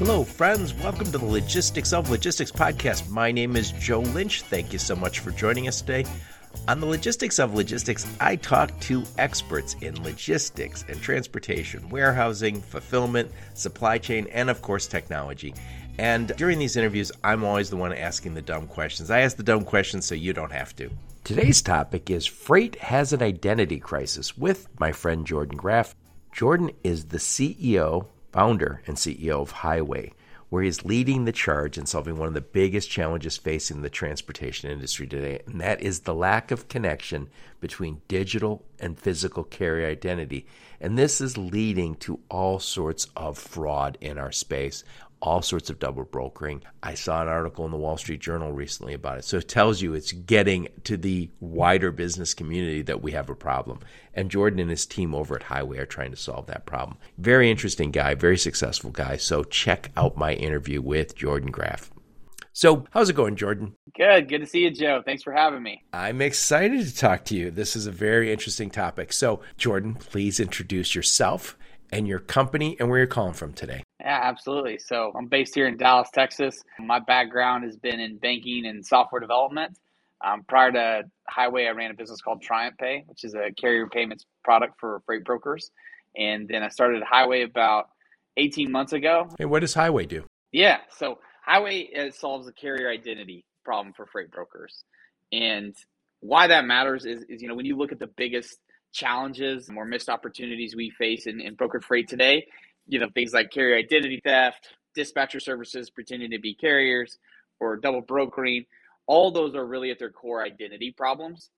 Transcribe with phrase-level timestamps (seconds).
[0.00, 0.72] Hello, friends.
[0.72, 3.10] Welcome to the Logistics of Logistics podcast.
[3.10, 4.40] My name is Joe Lynch.
[4.40, 6.06] Thank you so much for joining us today.
[6.68, 13.30] On the Logistics of Logistics, I talk to experts in logistics and transportation, warehousing, fulfillment,
[13.52, 15.52] supply chain, and of course, technology.
[15.98, 19.10] And during these interviews, I'm always the one asking the dumb questions.
[19.10, 20.88] I ask the dumb questions so you don't have to.
[21.24, 25.94] Today's topic is Freight has an identity crisis with my friend Jordan Graft.
[26.32, 30.12] Jordan is the CEO founder and CEO of Highway,
[30.48, 34.70] where he's leading the charge in solving one of the biggest challenges facing the transportation
[34.70, 37.28] industry today, and that is the lack of connection
[37.60, 40.46] between digital and physical carrier identity.
[40.80, 44.82] And this is leading to all sorts of fraud in our space,
[45.22, 46.62] all sorts of double brokering.
[46.82, 49.24] I saw an article in the Wall Street Journal recently about it.
[49.24, 53.34] So it tells you it's getting to the wider business community that we have a
[53.34, 53.80] problem.
[54.14, 56.98] And Jordan and his team over at Highway are trying to solve that problem.
[57.18, 59.16] Very interesting guy, very successful guy.
[59.16, 61.92] So check out my interview with Jordan Graft.
[62.52, 63.76] So, how's it going, Jordan?
[63.96, 64.28] Good.
[64.28, 65.02] Good to see you, Joe.
[65.04, 65.84] Thanks for having me.
[65.92, 67.50] I'm excited to talk to you.
[67.50, 69.12] This is a very interesting topic.
[69.12, 71.56] So, Jordan, please introduce yourself
[71.92, 73.82] and your company and where you're calling from today.
[74.00, 74.78] Yeah, absolutely.
[74.78, 76.62] So I'm based here in Dallas, Texas.
[76.78, 79.76] My background has been in banking and software development.
[80.22, 84.26] Um, prior to Highway, I ran a business called TriumphPay, which is a carrier payments
[84.44, 85.70] product for freight brokers.
[86.16, 87.88] And then I started Highway about
[88.36, 89.28] 18 months ago.
[89.38, 90.24] Hey, what does Highway do?
[90.52, 94.84] Yeah, so Highway uh, solves the carrier identity problem for freight brokers.
[95.32, 95.74] And
[96.20, 98.58] why that matters is, is you know, when you look at the biggest
[98.92, 102.46] challenges, more missed opportunities we face in, in brokered freight today,
[102.86, 107.18] you know, things like carrier identity theft, dispatcher services pretending to be carriers,
[107.60, 108.64] or double brokering.
[109.06, 111.50] All those are really at their core identity problems.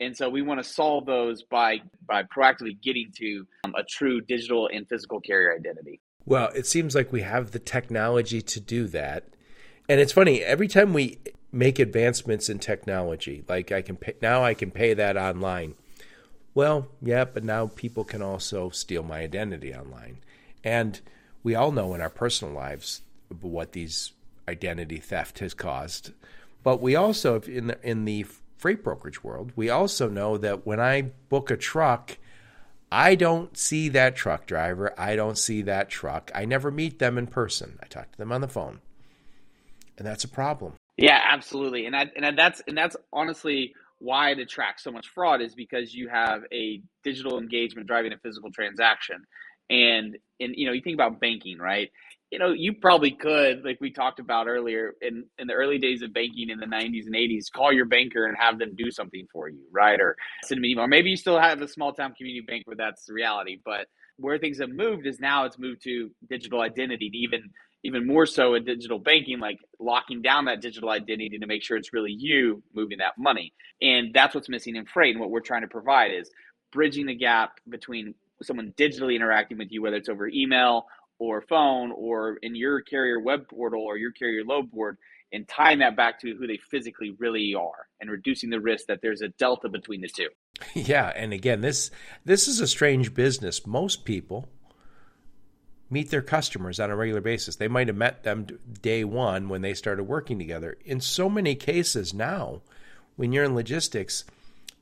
[0.00, 4.20] And so we want to solve those by by proactively getting to um, a true
[4.20, 6.00] digital and physical carrier identity.
[6.26, 9.24] Well, it seems like we have the technology to do that.
[9.88, 11.18] And it's funny, every time we
[11.52, 15.76] make advancements in technology, like I can pay, now I can pay that online.
[16.56, 20.20] Well, yeah, but now people can also steal my identity online.
[20.64, 20.98] And
[21.42, 23.02] we all know in our personal lives
[23.42, 24.12] what these
[24.48, 26.12] identity theft has caused.
[26.62, 28.24] But we also, in the, in the
[28.56, 32.16] freight brokerage world, we also know that when I book a truck,
[32.90, 34.98] I don't see that truck driver.
[34.98, 36.30] I don't see that truck.
[36.34, 37.78] I never meet them in person.
[37.82, 38.80] I talk to them on the phone.
[39.98, 40.72] And that's a problem.
[40.96, 41.84] Yeah, absolutely.
[41.84, 45.94] And I, and that's and that's honestly why it attracts so much fraud is because
[45.94, 49.24] you have a digital engagement driving a physical transaction.
[49.70, 51.90] And and you know, you think about banking, right?
[52.30, 56.02] You know, you probably could, like we talked about earlier, in in the early days
[56.02, 59.26] of banking in the '90s and '80s, call your banker and have them do something
[59.32, 60.00] for you, right?
[60.00, 60.84] Or send an email.
[60.84, 63.58] Or maybe you still have a small town community bank where that's the reality.
[63.64, 63.86] But
[64.18, 67.50] where things have moved is now it's moved to digital identity, to even
[67.86, 71.76] even more so in digital banking, like locking down that digital identity to make sure
[71.76, 73.54] it's really you moving that money.
[73.80, 75.14] And that's what's missing in freight.
[75.14, 76.28] And what we're trying to provide is
[76.72, 80.86] bridging the gap between someone digitally interacting with you, whether it's over email
[81.18, 84.98] or phone or in your carrier web portal or your carrier load board,
[85.32, 89.00] and tying that back to who they physically really are and reducing the risk that
[89.00, 90.28] there's a delta between the two.
[90.74, 91.90] Yeah, and again, this
[92.24, 93.66] this is a strange business.
[93.66, 94.48] Most people
[95.90, 97.56] meet their customers on a regular basis.
[97.56, 98.46] They might have met them
[98.82, 100.76] day 1 when they started working together.
[100.84, 102.62] In so many cases now,
[103.16, 104.24] when you're in logistics,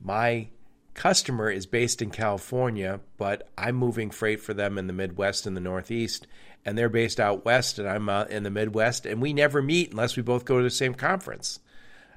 [0.01, 0.47] my
[0.93, 5.55] customer is based in California, but I'm moving freight for them in the Midwest and
[5.55, 6.25] the Northeast,
[6.65, 10.15] and they're based out west, and I'm in the Midwest, and we never meet unless
[10.15, 11.59] we both go to the same conference.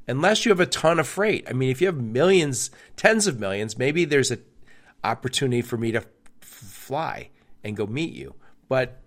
[0.07, 1.47] Unless you have a ton of freight.
[1.51, 4.43] I mean, if you have millions, tens of millions, maybe there's an
[5.05, 6.07] opportunity for me to f-
[6.41, 7.29] fly
[7.63, 8.35] and go meet you.
[8.69, 9.01] But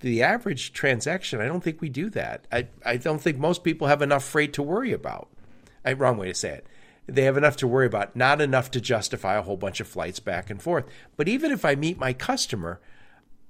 [0.00, 2.46] the average transaction, I don't think we do that.
[2.50, 5.28] I, I don't think most people have enough freight to worry about.
[5.84, 6.66] I, wrong way to say it
[7.06, 10.20] they have enough to worry about, not enough to justify a whole bunch of flights
[10.20, 10.86] back and forth.
[11.16, 12.80] But even if I meet my customer,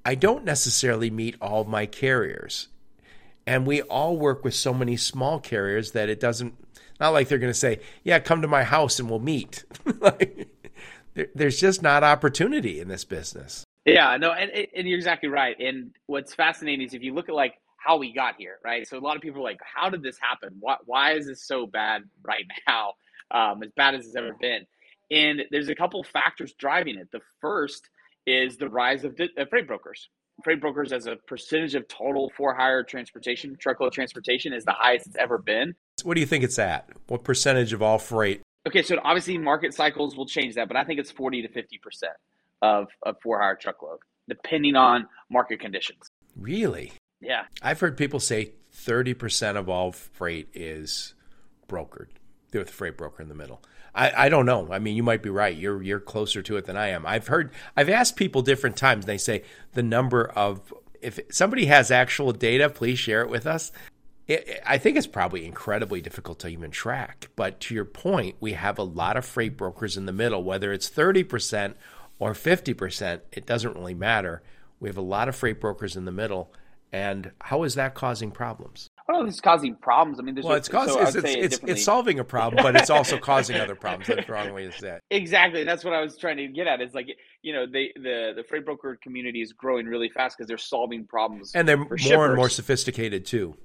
[0.04, 2.68] I don't necessarily meet all my carriers.
[3.46, 6.54] And we all work with so many small carriers that it doesn't,
[6.98, 9.64] not like they're going to say, yeah, come to my house and we'll meet.
[10.00, 10.48] like,
[11.14, 13.64] there, there's just not opportunity in this business.
[13.84, 15.58] Yeah, no, and, and you're exactly right.
[15.58, 18.88] And what's fascinating is if you look at like how we got here, right?
[18.88, 20.56] So a lot of people are like, how did this happen?
[20.58, 22.94] Why, why is this so bad right now?
[23.30, 24.66] um, as bad as it's ever been.
[25.10, 27.08] And there's a couple factors driving it.
[27.12, 27.90] The first
[28.26, 30.08] is the rise of, di- freight brokers.
[30.42, 35.06] Freight brokers, as a percentage of total for hire transportation, truckload transportation, is the highest
[35.06, 35.74] it's ever been.
[36.02, 36.88] What do you think it's at?
[37.06, 38.42] What percentage of all freight?
[38.66, 41.62] Okay, so obviously market cycles will change that, but I think it's 40 to 50%
[42.62, 43.98] of, of for hire truckload,
[44.28, 46.10] depending on market conditions.
[46.36, 46.92] Really?
[47.20, 47.44] Yeah.
[47.62, 51.14] I've heard people say 30% of all freight is
[51.68, 52.08] brokered
[52.52, 53.62] with a freight broker in the middle.
[53.94, 54.68] I, I don't know.
[54.72, 55.56] I mean, you might be right.
[55.56, 57.06] You're you're closer to it than I am.
[57.06, 59.04] I've heard I've asked people different times.
[59.04, 63.46] And they say the number of if somebody has actual data, please share it with
[63.46, 63.70] us.
[64.26, 67.28] It, I think it's probably incredibly difficult to even track.
[67.36, 70.72] But to your point, we have a lot of freight brokers in the middle, whether
[70.72, 71.74] it's 30%
[72.18, 74.42] or 50%, it doesn't really matter.
[74.80, 76.52] We have a lot of freight brokers in the middle.
[76.92, 78.88] And how is that causing problems?
[79.06, 80.18] I don't know if it's causing problems.
[80.18, 82.88] I mean, well, it's causing so it's, it's, it it's, solving a problem, but it's
[82.88, 84.06] also causing other problems.
[84.06, 85.02] That's the wrong way to say it.
[85.10, 85.64] Exactly.
[85.64, 86.80] That's what I was trying to get at.
[86.80, 87.08] It's like
[87.42, 91.04] you know, they, the the freight broker community is growing really fast because they're solving
[91.04, 92.28] problems, and they're more shippers.
[92.28, 93.56] and more sophisticated too.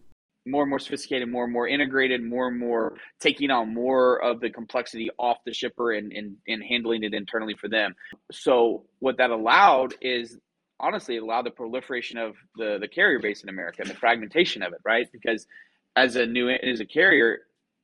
[0.46, 4.40] More and more sophisticated, more and more integrated, more and more taking on more of
[4.40, 7.94] the complexity off the shipper and, and, and handling it internally for them.
[8.32, 10.38] So what that allowed is
[10.80, 14.74] honestly allowed the proliferation of the the carrier base in America and the fragmentation of
[14.74, 15.08] it, right?
[15.12, 15.46] Because
[15.96, 17.40] as a new as a carrier,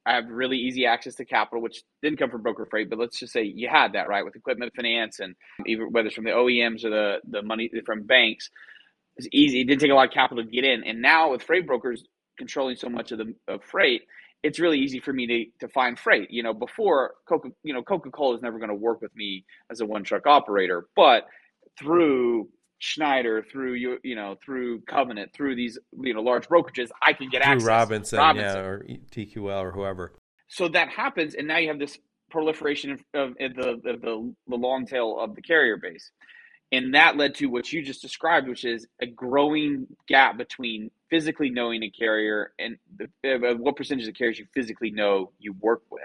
[0.05, 3.19] I have really easy access to capital, which didn't come from broker freight, but let's
[3.19, 5.35] just say you had that right with equipment finance and
[5.65, 8.49] even whether it's from the OEMs or the the money from banks.
[9.17, 9.61] It's easy.
[9.61, 12.03] It didn't take a lot of capital to get in, and now with freight brokers
[12.37, 14.03] controlling so much of the of freight,
[14.43, 16.29] it's really easy for me to, to find freight.
[16.29, 19.43] You know, before Coca, you know, Coca Cola is never going to work with me
[19.71, 21.25] as a one truck operator, but
[21.79, 22.47] through
[22.79, 27.29] Schneider, through you, you know, through Covenant, through these you know large brokerages, I can
[27.29, 27.67] get through access.
[27.67, 30.13] Robinson, Robinson, yeah, or TQL or whoever.
[30.47, 31.97] So that happens, and now you have this
[32.29, 36.11] proliferation of, of, of the, of the the long tail of the carrier base,
[36.71, 41.49] and that led to what you just described, which is a growing gap between physically
[41.49, 45.83] knowing a carrier and the, uh, what percentage of carriers you physically know you work
[45.91, 46.03] with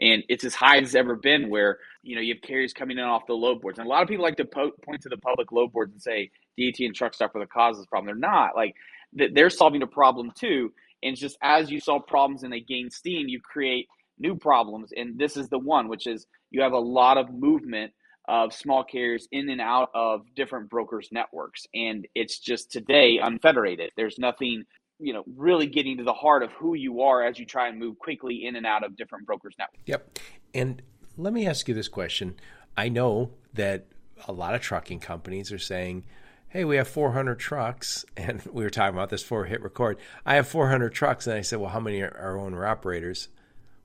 [0.00, 1.48] and it's as high as it's ever been.
[1.48, 4.02] Where you know you have carriers coming in off the load boards, and a lot
[4.02, 6.94] of people like to po- point to the public load boards and say DAT and
[6.94, 8.06] Truckstop are the cause of this problem.
[8.06, 8.56] They're not.
[8.56, 8.74] Like
[9.12, 10.72] they're solving a problem too,
[11.02, 15.18] and just as you solve problems and they gain steam, you create new problems, and
[15.18, 17.92] this is the one, which is you have a lot of movement
[18.26, 23.90] of small carriers in and out of different brokers networks and it's just today unfederated
[23.96, 24.64] there's nothing
[24.98, 27.78] you know really getting to the heart of who you are as you try and
[27.78, 29.82] move quickly in and out of different brokers networks.
[29.86, 30.18] Yep.
[30.54, 30.82] And
[31.16, 32.36] let me ask you this question.
[32.76, 33.86] I know that
[34.26, 36.04] a lot of trucking companies are saying,
[36.48, 39.98] "Hey, we have 400 trucks," and we were talking about this for hit record.
[40.24, 43.28] I have 400 trucks, and I said, "Well, how many are owner operators?"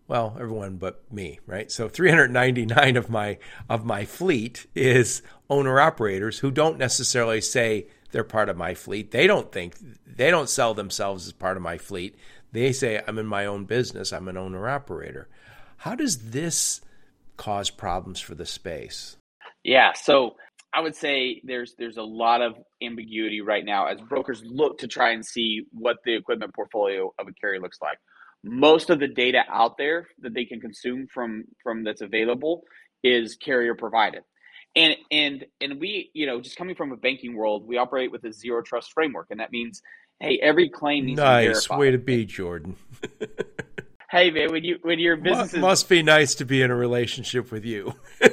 [0.10, 1.72] Well, everyone but me, right?
[1.72, 3.38] So 399 of my
[3.70, 5.22] of my fleet is
[5.52, 9.12] owner operators who don't necessarily say they're part of my fleet.
[9.12, 9.76] They don't think
[10.08, 12.16] they don't sell themselves as part of my fleet.
[12.52, 14.12] They say I'm in my own business.
[14.12, 15.30] I'm an owner operator.
[15.78, 16.82] How does this
[17.38, 19.16] cause problems for the space?
[19.64, 20.38] Yeah, so
[20.74, 24.88] I would say there's there's a lot of ambiguity right now as brokers look to
[24.88, 28.00] try and see what the equipment portfolio of a carrier looks like.
[28.44, 32.64] Most of the data out there that they can consume from from that's available
[33.04, 34.24] is carrier provided.
[34.76, 38.24] And and and we you know just coming from a banking world we operate with
[38.24, 39.82] a zero trust framework and that means
[40.20, 41.80] hey every claim needs nice to be Nice.
[41.80, 42.76] way to be jordan.
[44.12, 46.76] Hey man when you when your business must, must be nice to be in a
[46.76, 47.94] relationship with you.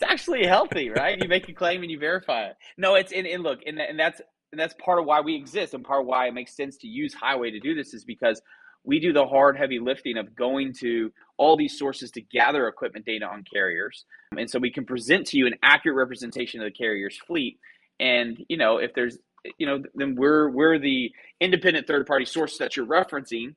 [0.00, 1.20] It's actually healthy right?
[1.20, 2.56] You make a claim and you verify it.
[2.78, 4.20] No it's and, and look and, and that's
[4.52, 6.88] and that's part of why we exist and part of why it makes sense to
[6.88, 8.42] use highway to do this is because
[8.84, 13.04] we do the hard, heavy lifting of going to all these sources to gather equipment
[13.04, 14.04] data on carriers.
[14.36, 17.58] And so we can present to you an accurate representation of the carrier's fleet.
[17.98, 19.18] And, you know, if there's,
[19.58, 23.54] you know, then we're, we're the independent third party source that you're referencing.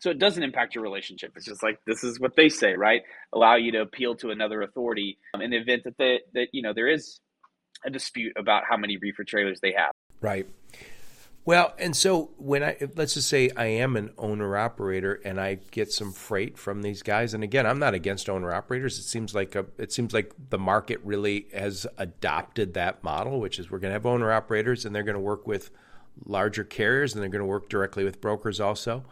[0.00, 1.32] So it doesn't impact your relationship.
[1.36, 3.02] It's just like, this is what they say, right?
[3.32, 6.62] Allow you to appeal to another authority um, in the event that, they, that, you
[6.62, 7.20] know, there is
[7.84, 9.92] a dispute about how many reefer trailers they have.
[10.22, 10.48] Right.
[11.44, 15.58] Well, and so when I let's just say I am an owner operator and I
[15.72, 18.96] get some freight from these guys, and again, I'm not against owner operators.
[19.00, 23.58] It seems like a, it seems like the market really has adopted that model, which
[23.58, 25.70] is we're going to have owner operators and they're going to work with
[26.24, 29.04] larger carriers and they're going to work directly with brokers also.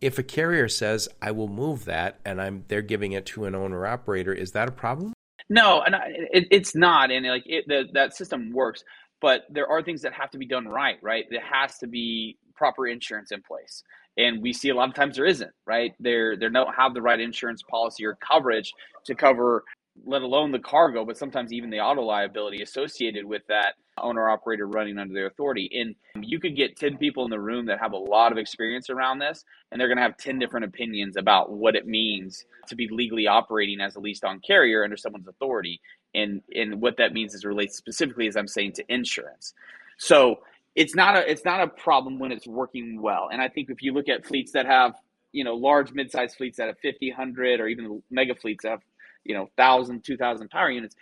[0.00, 3.56] If a carrier says I will move that and I'm they're giving it to an
[3.56, 5.12] owner operator, is that a problem?
[5.50, 5.96] No, and
[6.30, 8.84] it, it's not, and like it, the, that system works
[9.20, 11.24] but there are things that have to be done right, right?
[11.30, 13.82] There has to be proper insurance in place.
[14.16, 15.92] And we see a lot of times there isn't, right?
[16.00, 18.72] There they don't have the right insurance policy or coverage
[19.06, 19.64] to cover
[20.04, 24.66] let alone the cargo, but sometimes even the auto liability associated with that owner operator
[24.66, 25.68] running under their authority.
[25.72, 28.90] And you could get 10 people in the room that have a lot of experience
[28.90, 32.76] around this, and they're going to have 10 different opinions about what it means to
[32.76, 35.80] be legally operating as a leased on carrier under someone's authority
[36.14, 39.54] and and what that means as relates specifically as I'm saying to insurance.
[39.98, 40.40] So
[40.74, 43.28] it's not a it's not a problem when it's working well.
[43.32, 44.94] And I think if you look at fleets that have
[45.32, 48.82] you know large mid-sized fleets that have 50 100 or even mega fleets that have
[49.24, 50.96] you know 1000 2000 power units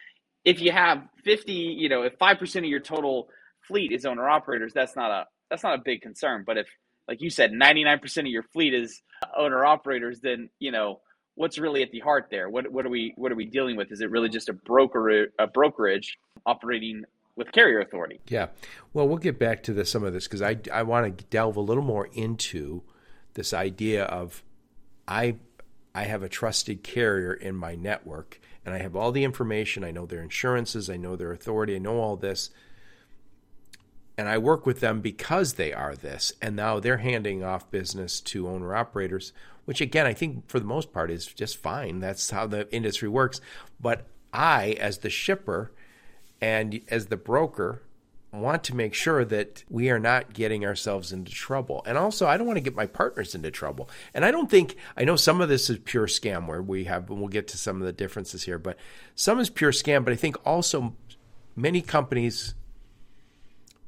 [0.45, 3.29] if you have 50 you know if 5% of your total
[3.67, 6.67] fleet is owner operators that's not a that's not a big concern but if
[7.09, 9.03] like you said 99% of your fleet is
[9.37, 11.01] owner operators then you know
[11.37, 13.91] what's really at the heart there what, what are we what are we dealing with
[13.93, 17.05] is it really just a broker a brokerage operating
[17.37, 18.49] with carrier authority yeah
[18.93, 21.61] well we'll get back to some of this because i i want to delve a
[21.61, 22.83] little more into
[23.35, 24.43] this idea of
[25.07, 25.37] I
[25.95, 29.85] I have a trusted carrier in my network and I have all the information.
[29.85, 32.51] I know their insurances, I know their authority, I know all this.
[34.19, 36.33] And I work with them because they are this.
[36.43, 39.33] And now they're handing off business to owner operators,
[39.67, 42.01] which again, I think for the most part is just fine.
[42.01, 43.41] That's how the industry works.
[43.79, 45.73] But I, as the shipper
[46.41, 47.83] and as the broker,
[48.33, 51.83] want to make sure that we are not getting ourselves into trouble.
[51.87, 53.89] And also, I don't want to get my partners into trouble.
[54.15, 57.09] And I don't think, I know some of this is pure scam where we have,
[57.11, 58.77] and we'll get to some of the differences here, but
[59.15, 60.05] some is pure scam.
[60.05, 60.95] But I think also
[61.55, 62.55] many companies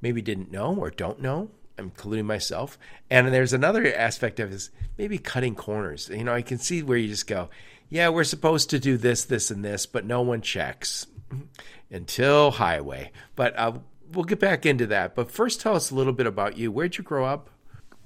[0.01, 1.51] maybe didn't know or don't know.
[1.79, 2.79] Including myself.
[3.11, 6.09] And there's another aspect of this, maybe cutting corners.
[6.09, 7.49] You know, I can see where you just go,
[7.89, 11.07] yeah, we're supposed to do this, this, and this, but no one checks
[11.91, 13.13] until highway.
[13.35, 13.73] But uh,
[14.13, 15.15] we'll get back into that.
[15.15, 16.71] But first, tell us a little bit about you.
[16.71, 17.51] Where'd you grow up?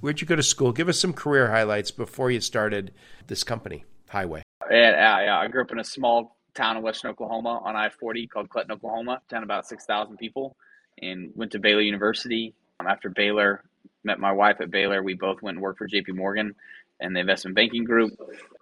[0.00, 0.72] Where'd you go to school?
[0.72, 2.92] Give us some career highlights before you started
[3.28, 4.42] this company, Highway.
[4.70, 5.38] Yeah, yeah.
[5.38, 8.72] I grew up in a small town in western Oklahoma on I 40 called Clinton,
[8.72, 10.56] Oklahoma, town about 6,000 people,
[11.00, 12.54] and went to Baylor University.
[12.82, 13.62] Um, after Baylor,
[14.04, 15.02] met my wife at Baylor.
[15.02, 16.54] We both went and worked for JP Morgan
[17.00, 18.12] and the investment banking group.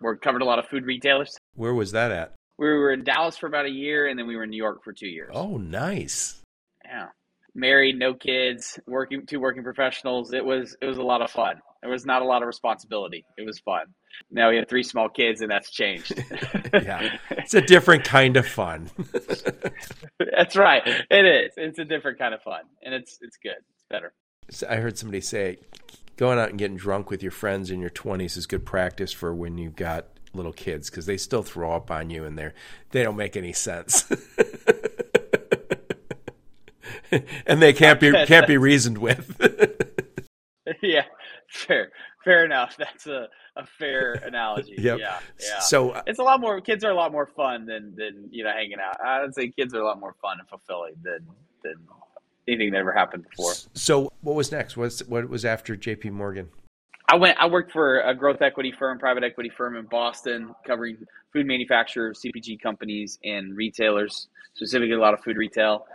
[0.00, 1.36] We covered a lot of food retailers.
[1.54, 2.34] Where was that at?
[2.58, 4.84] We were in Dallas for about a year, and then we were in New York
[4.84, 5.30] for two years.
[5.32, 6.42] Oh, nice.
[6.84, 7.06] Yeah
[7.54, 10.32] married, no kids, working two working professionals.
[10.32, 11.60] It was it was a lot of fun.
[11.82, 13.24] There was not a lot of responsibility.
[13.38, 13.86] It was fun.
[14.30, 16.12] Now we have three small kids, and that's changed.
[16.74, 18.90] yeah, it's a different kind of fun.
[20.18, 20.82] that's right.
[21.10, 21.52] It is.
[21.56, 23.62] It's a different kind of fun, and it's it's good.
[23.90, 24.12] Better.
[24.68, 25.58] I heard somebody say,
[26.16, 29.34] going out and getting drunk with your friends in your twenties is good practice for
[29.34, 32.54] when you've got little kids because they still throw up on you and they're
[32.90, 34.10] they don't make any sense.
[37.46, 39.36] and they can't be can't be reasoned with.
[40.82, 41.04] yeah,
[41.48, 41.90] fair,
[42.24, 42.76] fair enough.
[42.76, 44.74] That's a, a fair analogy.
[44.78, 44.98] Yep.
[44.98, 45.60] Yeah, yeah.
[45.60, 46.60] So uh, it's a lot more.
[46.60, 49.00] Kids are a lot more fun than than you know hanging out.
[49.04, 51.26] I would say kids are a lot more fun and fulfilling than
[51.62, 51.76] than
[52.48, 53.52] anything that ever happened before.
[53.74, 54.76] So what was next?
[54.76, 56.10] What's what was after J.P.
[56.10, 56.48] Morgan?
[57.08, 57.38] I went.
[57.40, 60.96] I worked for a growth equity firm, private equity firm in Boston, covering
[61.32, 65.86] food manufacturers, CPG companies, and retailers, specifically a lot of food retail.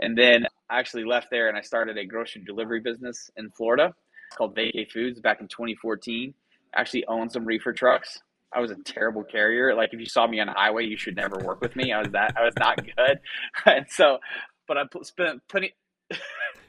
[0.00, 3.94] And then I actually left there and I started a grocery delivery business in Florida
[4.36, 6.34] called Vacay Foods back in 2014.
[6.74, 8.20] I actually owned some reefer trucks.
[8.52, 9.74] I was a terrible carrier.
[9.74, 11.92] Like if you saw me on the highway, you should never work with me.
[11.92, 13.20] I was that I was not good.
[13.66, 14.18] and so,
[14.66, 15.74] but I spent plenty.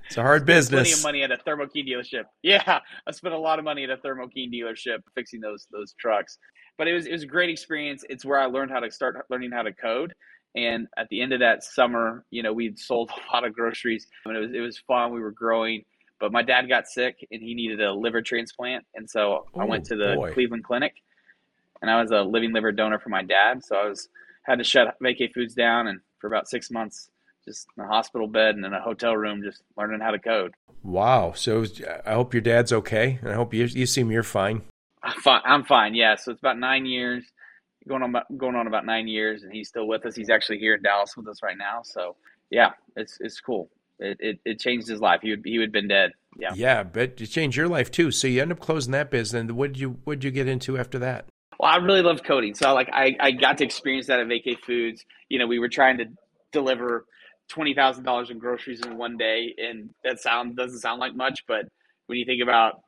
[0.07, 0.81] It's a hard business.
[0.81, 2.25] Plenty of money at a Thermo King dealership.
[2.43, 5.93] Yeah, I spent a lot of money at a Thermo King dealership fixing those those
[5.99, 6.37] trucks.
[6.77, 8.03] But it was it was a great experience.
[8.09, 10.13] It's where I learned how to start learning how to code.
[10.55, 14.07] And at the end of that summer, you know, we'd sold a lot of groceries.
[14.25, 15.11] I mean, it was it was fun.
[15.11, 15.83] We were growing,
[16.19, 19.85] but my dad got sick and he needed a liver transplant, and so I went
[19.85, 20.33] to the boy.
[20.33, 20.93] Cleveland Clinic,
[21.81, 23.63] and I was a living liver donor for my dad.
[23.63, 24.07] So I was
[24.43, 27.09] had to shut Vacay Foods down, and for about six months,
[27.47, 30.53] just in a hospital bed and in a hotel room, just learning how to code.
[30.83, 31.33] Wow.
[31.35, 31.65] So
[32.05, 34.61] I hope your dad's okay, and I hope you you seem you're fine.
[35.03, 35.41] I'm fine.
[35.45, 35.95] I'm fine.
[35.95, 36.15] Yeah.
[36.15, 37.23] So it's about nine years
[37.87, 40.15] going on about, going on about nine years, and he's still with us.
[40.15, 41.81] He's actually here in Dallas with us right now.
[41.83, 42.15] So
[42.49, 43.69] yeah, it's it's cool.
[43.99, 45.21] It, it, it changed his life.
[45.21, 46.11] He would he would have been dead.
[46.37, 46.51] Yeah.
[46.53, 48.11] Yeah, but it changed your life too.
[48.11, 49.39] So you end up closing that business.
[49.39, 51.27] And what did you what did you get into after that?
[51.59, 52.55] Well, I really loved coding.
[52.55, 55.05] So like I, I got to experience that at Vacay Foods.
[55.29, 56.05] You know, we were trying to
[56.51, 57.05] deliver
[57.47, 61.43] twenty thousand dollars in groceries in one day, and that sound doesn't sound like much,
[61.47, 61.65] but
[62.07, 62.81] when you think about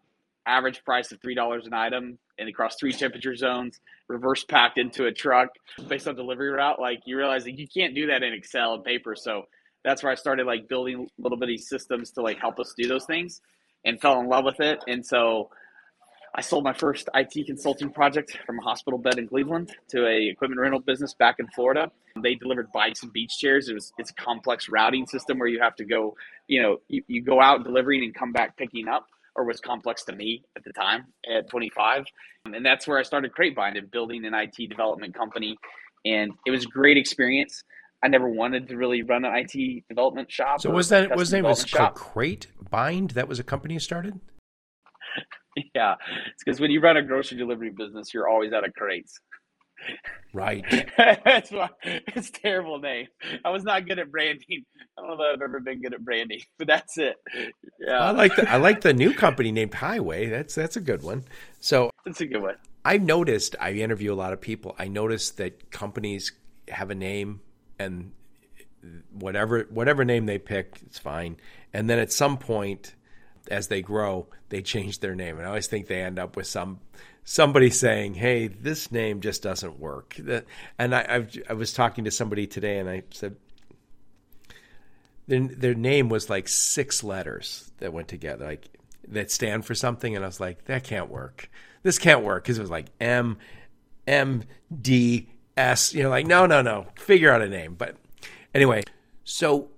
[0.46, 5.06] average price of three dollars an item and across three temperature zones, reverse packed into
[5.06, 5.50] a truck
[5.88, 6.80] based on delivery route.
[6.80, 9.16] Like you realize that you can't do that in Excel and paper.
[9.16, 9.44] So
[9.84, 13.06] that's where I started like building little bitty systems to like help us do those
[13.06, 13.42] things
[13.86, 14.84] and fell in love with it.
[14.88, 15.50] And so
[16.38, 20.30] I sold my first IT consulting project from a hospital bed in Cleveland to a
[20.30, 21.92] equipment rental business back in Florida.
[22.22, 23.70] They delivered bikes and beach chairs.
[23.70, 26.16] It was it's a complex routing system where you have to go,
[26.48, 30.04] you know, you, you go out delivering and come back picking up or was complex
[30.04, 32.06] to me at the time at 25.
[32.46, 35.58] And that's where I started Cratebind and building an IT development company.
[36.06, 37.64] And it was a great experience.
[38.04, 40.62] I never wanted to really run an IT development shop.
[40.62, 44.20] So was that was name was called Crate Bind, that was a company you started?
[45.76, 45.96] Yeah,
[46.28, 49.20] it's because when you run a grocery delivery business, you're always out of crates.
[50.34, 50.64] Right.
[50.98, 53.08] That's why it's terrible name.
[53.46, 54.66] I was not good at branding.
[54.98, 57.16] I don't know that I've ever been good at branding, but that's it.
[57.80, 58.00] Yeah.
[58.00, 60.28] I like the I like the new company named Highway.
[60.28, 61.26] That's that's a good one.
[61.60, 62.56] So that's a good one.
[62.84, 64.76] I've noticed I interview a lot of people.
[64.80, 66.32] I noticed that companies
[66.68, 67.42] have a name
[67.80, 68.12] and
[69.12, 71.38] whatever whatever name they pick, it's fine.
[71.74, 72.94] And then at some point
[73.50, 75.38] as they grow, they change their name.
[75.38, 76.80] And I always think they end up with some
[77.24, 80.18] somebody saying, "Hey, this name just doesn't work."
[80.80, 83.36] And I, I've, i was talking to somebody today, and I said
[85.28, 88.70] their their name was like six letters that went together, like
[89.10, 91.50] that stand for something, and I was like, "That can't work.
[91.84, 93.38] This can't work," because it was like M
[94.08, 94.44] M
[94.82, 95.94] D S.
[95.94, 96.88] You know, like no, no, no.
[96.96, 97.76] Figure out a name.
[97.76, 97.98] But
[98.56, 98.84] anyway,
[99.24, 99.70] so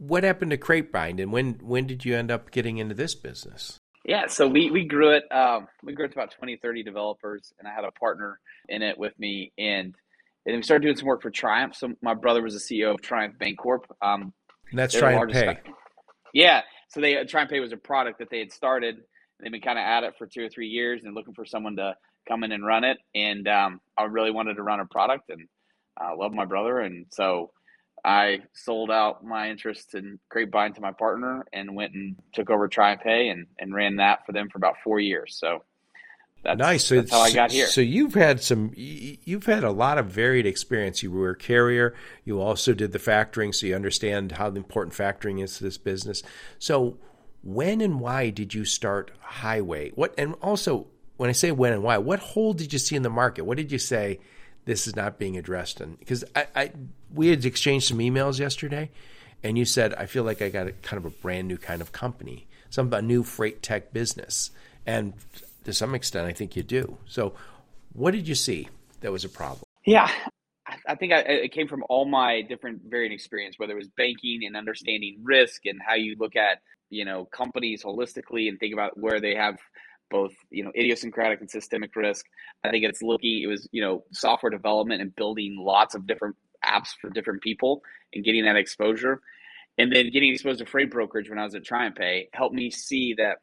[0.00, 3.78] what happened to Cratebind, and when when did you end up getting into this business?
[4.04, 5.30] Yeah, so we, we grew it.
[5.30, 8.82] Um, we grew it to about 20, 30 developers, and I had a partner in
[8.82, 9.52] it with me.
[9.58, 9.94] And,
[10.46, 11.74] and we started doing some work for Triumph.
[11.76, 13.84] So my brother was the CEO of Triumph Bancorp.
[14.00, 14.32] Um,
[14.70, 15.58] and that's Triumph Pay.
[16.32, 16.62] Yeah.
[16.88, 18.96] So they Triumph Pay was a product that they had started.
[19.38, 21.76] They've been kind of at it for two or three years and looking for someone
[21.76, 21.94] to
[22.26, 22.98] come in and run it.
[23.14, 25.46] And um, I really wanted to run a product and
[25.98, 26.78] I uh, love my brother.
[26.78, 27.50] And so
[28.04, 32.68] I sold out my interest in Cratebind to my partner and went and took over
[32.68, 35.36] TriPay and, and ran that for them for about four years.
[35.38, 35.62] So
[36.42, 36.84] that's, nice.
[36.84, 37.66] So that's how I got here.
[37.66, 41.02] So you've had some, you've had a lot of varied experience.
[41.02, 41.94] You were a carrier.
[42.24, 46.22] You also did the factoring, so you understand how important factoring is to this business.
[46.58, 46.96] So
[47.42, 49.90] when and why did you start Highway?
[49.90, 50.86] What and also
[51.18, 53.44] when I say when and why, what hole did you see in the market?
[53.44, 54.20] What did you say?
[54.64, 55.80] This is not being addressed.
[55.80, 56.72] And because I, I,
[57.12, 58.90] we had exchanged some emails yesterday,
[59.42, 61.80] and you said I feel like I got a kind of a brand new kind
[61.80, 64.50] of company, some a new freight tech business,
[64.86, 65.14] and
[65.64, 66.98] to some extent, I think you do.
[67.06, 67.34] So,
[67.92, 68.68] what did you see
[69.00, 69.64] that was a problem?
[69.86, 70.10] Yeah,
[70.86, 74.42] I think I, it came from all my different varying experience, whether it was banking
[74.44, 76.58] and understanding risk and how you look at
[76.90, 79.56] you know companies holistically and think about where they have
[80.10, 82.26] both you know idiosyncratic and systemic risk.
[82.64, 86.36] I think it's looking it was you know software development and building lots of different
[86.64, 87.82] apps for different people
[88.14, 89.20] and getting that exposure,
[89.78, 93.14] and then getting exposed to freight brokerage when I was at TriumphPay helped me see
[93.14, 93.38] that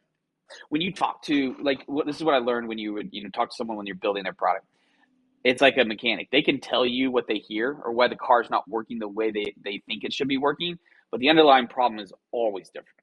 [0.70, 3.24] when you talk to like what this is what I learned when you would you
[3.24, 4.66] know talk to someone when you're building their product.
[5.44, 6.30] It's like a mechanic.
[6.32, 9.32] They can tell you what they hear or why the car's not working the way
[9.32, 10.78] they, they think it should be working,
[11.10, 12.98] but the underlying problem is always different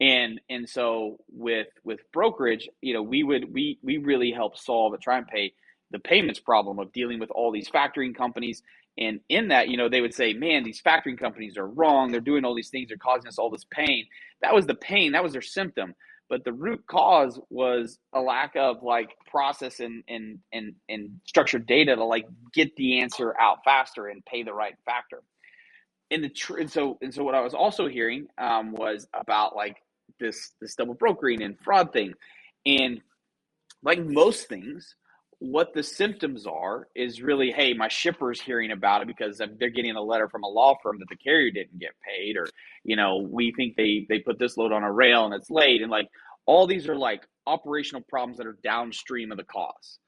[0.00, 4.94] and and so with with brokerage you know we would we we really help solve
[4.94, 5.52] at pay
[5.94, 8.62] the payments problem of dealing with all these factoring companies.
[8.98, 12.10] And in that you know they would say man these factoring companies are wrong.
[12.12, 12.88] They're doing all these things.
[12.88, 14.06] They're causing us all this pain.
[14.42, 15.12] That was the pain.
[15.12, 15.94] That was their symptom.
[16.28, 21.66] But the root cause was a lack of like process and and and, and structured
[21.66, 25.22] data to like get the answer out faster and pay the right factor
[26.14, 29.56] and the tr- and so and so what I was also hearing um, was about
[29.56, 29.78] like
[30.20, 32.14] this this double brokering and fraud thing,
[32.66, 33.00] and
[33.82, 34.94] like most things,
[35.40, 39.96] what the symptoms are is really hey my shipper's hearing about it because they're getting
[39.96, 42.46] a letter from a law firm that the carrier didn't get paid or
[42.84, 45.82] you know we think they they put this load on a rail and it's late.
[45.82, 46.08] And like
[46.46, 49.98] all these are like operational problems that are downstream of the cause.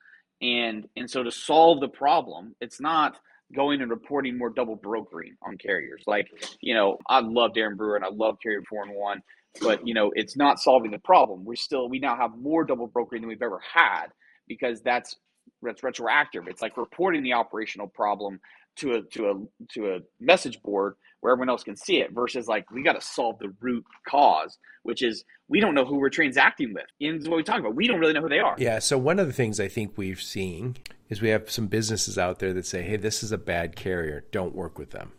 [0.41, 3.19] And and so to solve the problem it's not
[3.55, 6.03] going and reporting more double brokering on carriers.
[6.07, 6.29] Like,
[6.61, 9.23] you know, I love Darren Brewer and I love Carrier Four and One,
[9.61, 11.45] but you know, it's not solving the problem.
[11.45, 14.07] We're still we now have more double brokering than we've ever had
[14.49, 15.17] because that's
[15.63, 16.49] that's retroactive.
[16.49, 18.41] It's like reporting the operational problem
[18.77, 19.35] to a to a
[19.73, 23.01] to a message board where everyone else can see it versus like we got to
[23.01, 26.87] solve the root cause which is we don't know who we're transacting with.
[27.01, 27.75] And what we talk about.
[27.75, 28.55] We don't really know who they are.
[28.59, 30.77] Yeah so one of the things i think we've seen
[31.09, 34.25] is we have some businesses out there that say hey this is a bad carrier.
[34.31, 35.13] Don't work with them.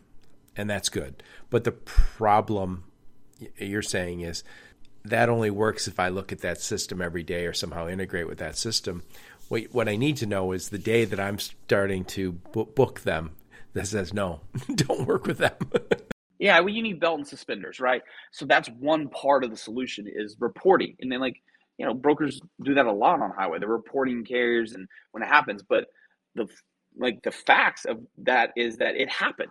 [0.56, 1.22] And that's good.
[1.50, 2.84] But the problem
[3.56, 4.42] you're saying is
[5.04, 8.38] that only works if i look at that system every day or somehow integrate with
[8.38, 9.02] that system.
[9.48, 13.30] What, what I need to know is the day that I'm starting to book them
[13.78, 14.40] that says no,
[14.74, 15.54] don't work with them.
[16.38, 18.02] yeah, well, you need belt and suspenders, right?
[18.32, 21.36] So that's one part of the solution is reporting, and then like
[21.78, 23.58] you know, brokers do that a lot on highway.
[23.60, 25.86] They're reporting carriers and when it happens, but
[26.34, 26.48] the
[26.98, 29.50] like the facts of that is that it happened,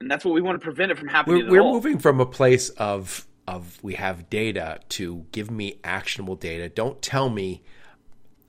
[0.00, 1.46] and that's what we want to prevent it from happening.
[1.48, 6.36] We're, we're moving from a place of of we have data to give me actionable
[6.36, 6.68] data.
[6.68, 7.62] Don't tell me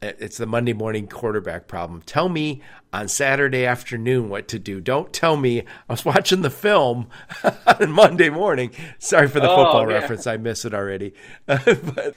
[0.04, 2.02] It's the Monday morning quarterback problem.
[2.02, 4.82] Tell me on Saturday afternoon what to do.
[4.82, 7.08] Don't tell me I was watching the film
[7.68, 8.72] on Monday morning.
[8.98, 9.98] Sorry for the oh, football yeah.
[9.98, 10.26] reference.
[10.26, 11.14] I miss it already.
[11.46, 12.16] but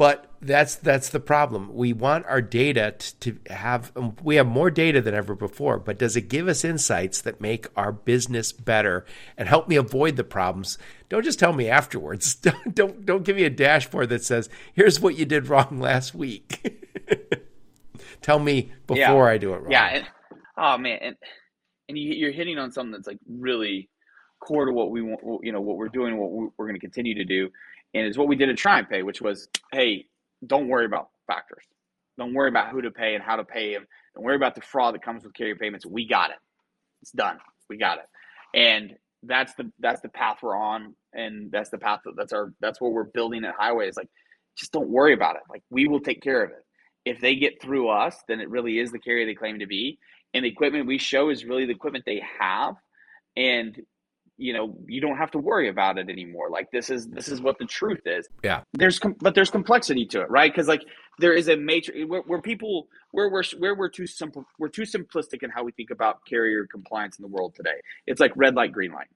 [0.00, 1.74] but that's that's the problem.
[1.74, 5.78] We want our data to, to have um, we have more data than ever before,
[5.78, 9.04] but does it give us insights that make our business better
[9.36, 10.78] and help me avoid the problems?
[11.10, 12.34] Don't just tell me afterwards.
[12.40, 16.14] Don't don't, don't give me a dashboard that says, "Here's what you did wrong last
[16.14, 16.82] week."
[18.22, 19.34] tell me before yeah.
[19.34, 19.70] I do it wrong.
[19.70, 19.86] Yeah.
[19.86, 20.06] And,
[20.56, 21.16] oh man, and
[21.90, 23.90] and you, are hitting on something that's like really
[24.42, 25.44] core to what we want.
[25.44, 27.50] You know what we're doing, what we're going to continue to do
[27.94, 30.06] and it's what we did at Try and TriumphPay, which was, hey,
[30.46, 31.64] don't worry about factors.
[32.18, 33.86] Don't worry about who to pay and how to pay them.
[34.14, 35.86] Don't worry about the fraud that comes with carrier payments.
[35.86, 36.36] We got it.
[37.02, 37.38] It's done.
[37.68, 38.04] We got it.
[38.54, 42.52] And that's the that's the path we're on, and that's the path that, that's our
[42.60, 43.96] that's what we're building at Highways.
[43.96, 44.08] Like,
[44.56, 45.42] just don't worry about it.
[45.48, 46.64] Like, we will take care of it.
[47.04, 49.98] If they get through us, then it really is the carrier they claim to be,
[50.34, 52.74] and the equipment we show is really the equipment they have.
[53.36, 53.76] And
[54.40, 56.48] you know you don't have to worry about it anymore.
[56.50, 58.26] Like this is this is what the truth is.
[58.42, 58.62] Yeah.
[58.72, 60.50] There's com- but there's complexity to it right?
[60.50, 60.82] Because like
[61.18, 64.82] there is a major where, where people where we're where we're too simple we're too
[64.82, 67.80] simplistic in how we think about carrier compliance in the world today.
[68.06, 69.08] It's like red light green light.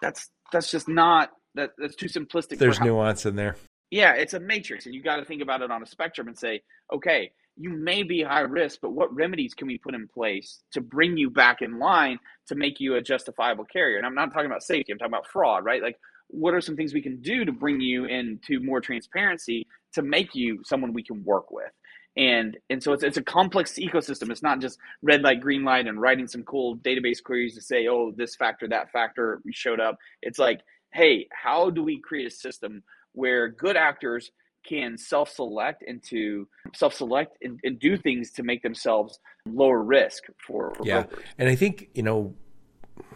[0.00, 3.56] That's that's just not that that's too simplistic there's how, nuance in there.
[3.90, 6.38] Yeah it's a matrix and you got to think about it on a spectrum and
[6.38, 6.62] say
[6.92, 10.80] okay you may be high risk, but what remedies can we put in place to
[10.80, 13.98] bring you back in line to make you a justifiable carrier?
[13.98, 15.82] And I'm not talking about safety, I'm talking about fraud, right?
[15.82, 15.96] Like,
[16.28, 20.34] what are some things we can do to bring you into more transparency to make
[20.34, 21.72] you someone we can work with?
[22.16, 24.30] And and so it's, it's a complex ecosystem.
[24.30, 27.86] It's not just red light, green light, and writing some cool database queries to say,
[27.88, 29.96] oh, this factor, that factor showed up.
[30.22, 30.60] It's like,
[30.92, 32.82] hey, how do we create a system
[33.12, 34.30] where good actors
[34.66, 40.74] can self-select and to self-select and, and, do things to make themselves lower risk for,
[40.82, 41.02] yeah.
[41.02, 41.24] brokers.
[41.38, 42.34] and i think you know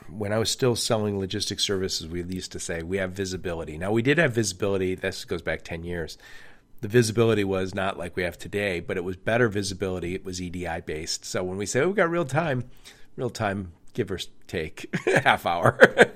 [0.09, 3.77] when i was still selling logistics services we used to say we have visibility.
[3.77, 6.17] Now we did have visibility this goes back 10 years.
[6.81, 10.15] The visibility was not like we have today but it was better visibility.
[10.15, 11.25] It was edi based.
[11.25, 12.65] So when we say oh, we got real time
[13.17, 15.79] real time give or take half hour.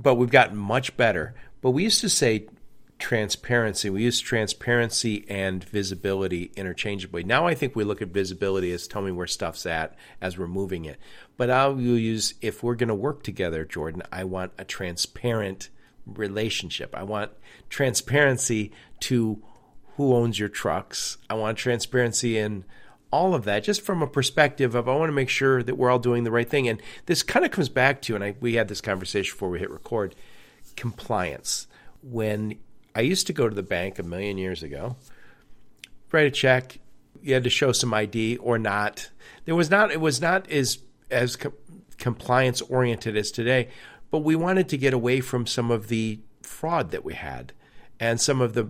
[0.00, 1.34] But we've gotten much better.
[1.60, 2.46] But we used to say
[2.98, 3.88] transparency.
[3.88, 7.22] We use transparency and visibility interchangeably.
[7.22, 10.48] Now I think we look at visibility as tell me where stuff's at as we're
[10.48, 10.98] moving it.
[11.36, 15.70] But I'll use if we're going to work together, Jordan, I want a transparent
[16.06, 16.94] relationship.
[16.94, 17.32] I want
[17.68, 19.42] transparency to
[19.96, 21.18] who owns your trucks.
[21.30, 22.64] I want transparency in
[23.10, 25.90] all of that just from a perspective of I want to make sure that we're
[25.90, 26.68] all doing the right thing.
[26.68, 29.60] And this kind of comes back to, and I, we had this conversation before we
[29.60, 30.14] hit record,
[30.76, 31.66] compliance.
[32.02, 32.58] When
[32.98, 34.96] I used to go to the bank a million years ago,
[36.10, 36.80] write a check.
[37.22, 39.10] You had to show some ID or not.
[39.44, 39.92] There was not.
[39.92, 41.52] It was not as as com-
[41.96, 43.68] compliance oriented as today.
[44.10, 47.52] But we wanted to get away from some of the fraud that we had,
[48.00, 48.68] and some of the,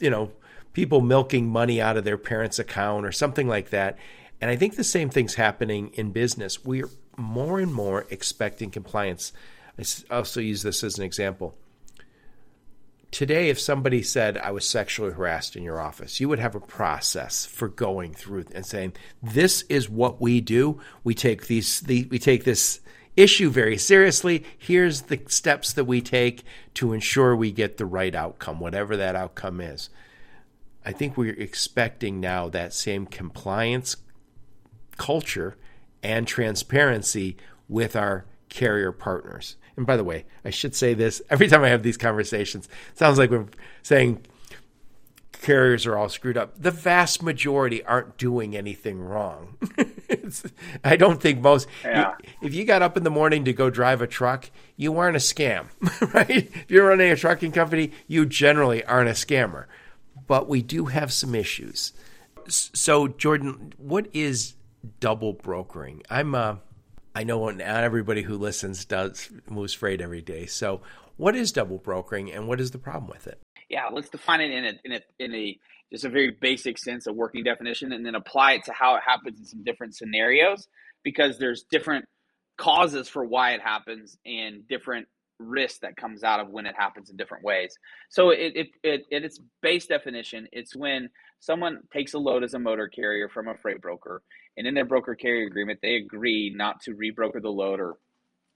[0.00, 0.32] you know,
[0.72, 3.96] people milking money out of their parents' account or something like that.
[4.40, 6.64] And I think the same thing's happening in business.
[6.64, 9.32] We're more and more expecting compliance.
[9.78, 11.56] I also use this as an example
[13.10, 16.60] today, if somebody said I was sexually harassed in your office, you would have a
[16.60, 20.80] process for going through and saying, "This is what we do.
[21.04, 21.80] We take these.
[21.80, 22.80] The, we take this."
[23.16, 24.44] issue very seriously.
[24.56, 26.44] Here's the steps that we take
[26.74, 29.90] to ensure we get the right outcome, whatever that outcome is.
[30.84, 33.96] I think we're expecting now that same compliance
[34.96, 35.56] culture
[36.02, 37.36] and transparency
[37.68, 39.56] with our carrier partners.
[39.80, 42.68] And by the way, I should say this every time I have these conversations.
[42.92, 43.46] sounds like we're
[43.82, 44.26] saying
[45.40, 46.52] carriers are all screwed up.
[46.60, 49.56] The vast majority aren't doing anything wrong.
[50.84, 51.66] I don't think most.
[51.82, 52.12] Yeah.
[52.22, 55.16] You, if you got up in the morning to go drive a truck, you aren't
[55.16, 55.68] a scam,
[56.14, 56.50] right?
[56.54, 59.64] If you're running a trucking company, you generally aren't a scammer.
[60.26, 61.94] But we do have some issues.
[62.48, 64.56] So, Jordan, what is
[65.00, 66.02] double brokering?
[66.10, 66.56] I'm uh,
[67.14, 70.46] I know not everybody who listens does moves freight every day.
[70.46, 70.80] So,
[71.16, 73.38] what is double brokering, and what is the problem with it?
[73.68, 75.58] Yeah, let's define it in a in a in a
[75.92, 79.02] just a very basic sense, a working definition, and then apply it to how it
[79.04, 80.68] happens in some different scenarios
[81.02, 82.04] because there's different
[82.56, 87.10] causes for why it happens and different risk that comes out of when it happens
[87.10, 87.74] in different ways.
[88.10, 91.08] So it, it, it, it, its base definition, it's when
[91.40, 94.22] someone takes a load as a motor carrier from a freight broker,
[94.58, 97.96] and in their broker carrier agreement, they agree not to rebroker the load or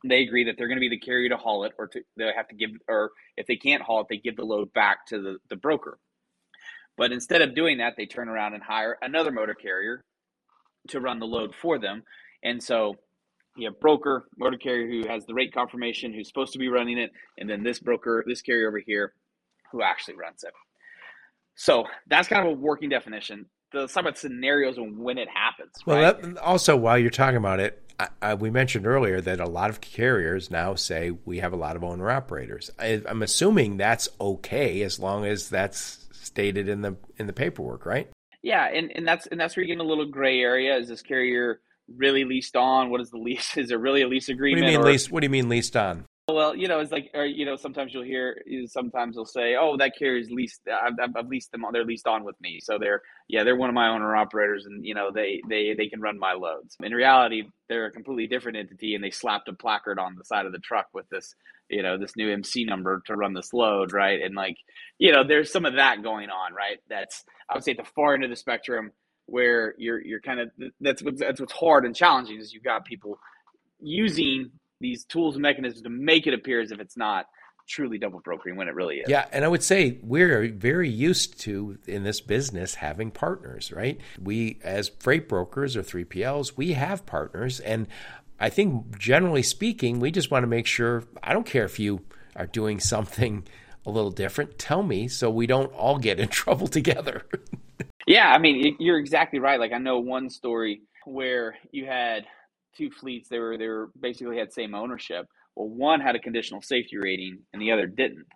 [0.07, 2.31] they agree that they're going to be the carrier to haul it or to, they
[2.37, 5.21] have to give or if they can't haul it they give the load back to
[5.23, 5.99] the, the broker
[6.99, 10.05] But instead of doing that, they turn around and hire another motor carrier
[10.91, 12.05] to run the load for them.
[12.45, 12.97] And so
[13.57, 16.99] you have broker, motor carrier who has the rate confirmation, who's supposed to be running
[16.99, 19.15] it, and then this broker, this carrier over here,
[19.73, 20.53] who actually runs it.
[21.57, 23.47] So that's kind of a working definition.
[23.73, 25.73] The some about scenarios and when it happens.
[25.87, 26.23] Well, right?
[26.23, 29.71] that, also while you're talking about it, I, I, we mentioned earlier that a lot
[29.71, 32.71] of carriers now say we have a lot of owner operators.
[32.79, 37.87] I, I'm assuming that's okay as long as that's stated in the in the paperwork,
[37.87, 38.09] right?
[38.43, 40.77] Yeah, and, and that's and that's where you get in a little gray area.
[40.77, 42.91] Is this carrier really leased on?
[42.91, 43.57] What is the lease?
[43.57, 44.65] Is it really a lease agreement?
[44.65, 45.11] What do you mean or, leased?
[45.11, 46.05] What do you mean leased on?
[46.27, 49.77] Well, you know, it's like, or you know, sometimes you'll hear, sometimes they'll say, "Oh,
[49.77, 50.63] that carrier's leased.
[50.67, 51.65] I've, I've leased them.
[51.71, 54.87] They're leased on with me, so they're, yeah, they're one of my owner operators, and
[54.87, 58.57] you know, they they they can run my loads." In reality, they're a completely different
[58.57, 61.35] entity, and they slapped a placard on the side of the truck with this,
[61.69, 64.23] you know, this new MC number to run this load, right?
[64.23, 64.57] And like,
[64.99, 66.79] you know, there's some of that going on, right?
[66.89, 68.93] That's I would say at the far end of the spectrum
[69.27, 70.49] where you're you're kind of
[70.81, 73.19] that's what's that's what's hard and challenging is you've got people
[73.81, 77.27] using these tools and mechanisms to make it appear as if it's not
[77.69, 79.09] truly double brokering when it really is.
[79.09, 83.99] Yeah, and I would say we're very used to in this business having partners, right?
[84.21, 87.87] We as freight brokers or 3PLs, we have partners and
[88.39, 92.03] I think generally speaking, we just want to make sure I don't care if you
[92.37, 93.47] are doing something
[93.87, 97.23] a little different, tell me so we don't all get in trouble together.
[98.07, 99.61] yeah, I mean, you're exactly right.
[99.61, 102.25] Like I know one story where you had
[102.77, 103.29] two fleets.
[103.29, 105.27] They were they were basically had same ownership.
[105.55, 108.27] Well, one had a conditional safety rating and the other didn't.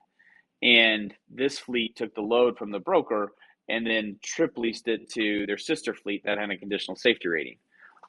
[0.62, 3.33] And this fleet took the load from the broker
[3.68, 7.59] and then trip leased it to their sister fleet that had a conditional safety rating.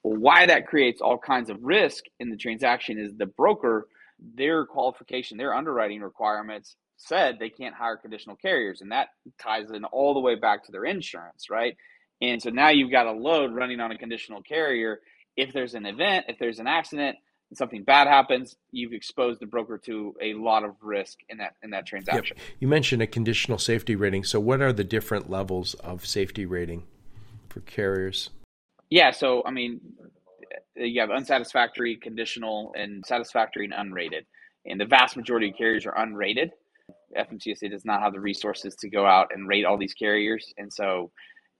[0.03, 3.87] Well, why that creates all kinds of risk in the transaction is the broker,
[4.35, 8.81] their qualification, their underwriting requirements said they can't hire conditional carriers.
[8.81, 9.09] And that
[9.41, 11.75] ties in all the way back to their insurance, right?
[12.21, 14.99] And so now you've got a load running on a conditional carrier
[15.39, 17.17] if there's an event, if there's an accident,
[17.49, 21.55] and something bad happens, you've exposed the broker to a lot of risk in that
[21.63, 22.37] in that transaction.
[22.37, 22.45] Yep.
[22.59, 24.23] You mentioned a conditional safety rating.
[24.23, 26.83] So what are the different levels of safety rating
[27.49, 28.29] for carriers?
[28.89, 29.81] Yeah, so I mean,
[30.75, 34.25] you have unsatisfactory, conditional, and satisfactory and unrated.
[34.65, 36.51] And the vast majority of carriers are unrated.
[37.17, 40.71] FMCSA does not have the resources to go out and rate all these carriers, and
[40.71, 41.11] so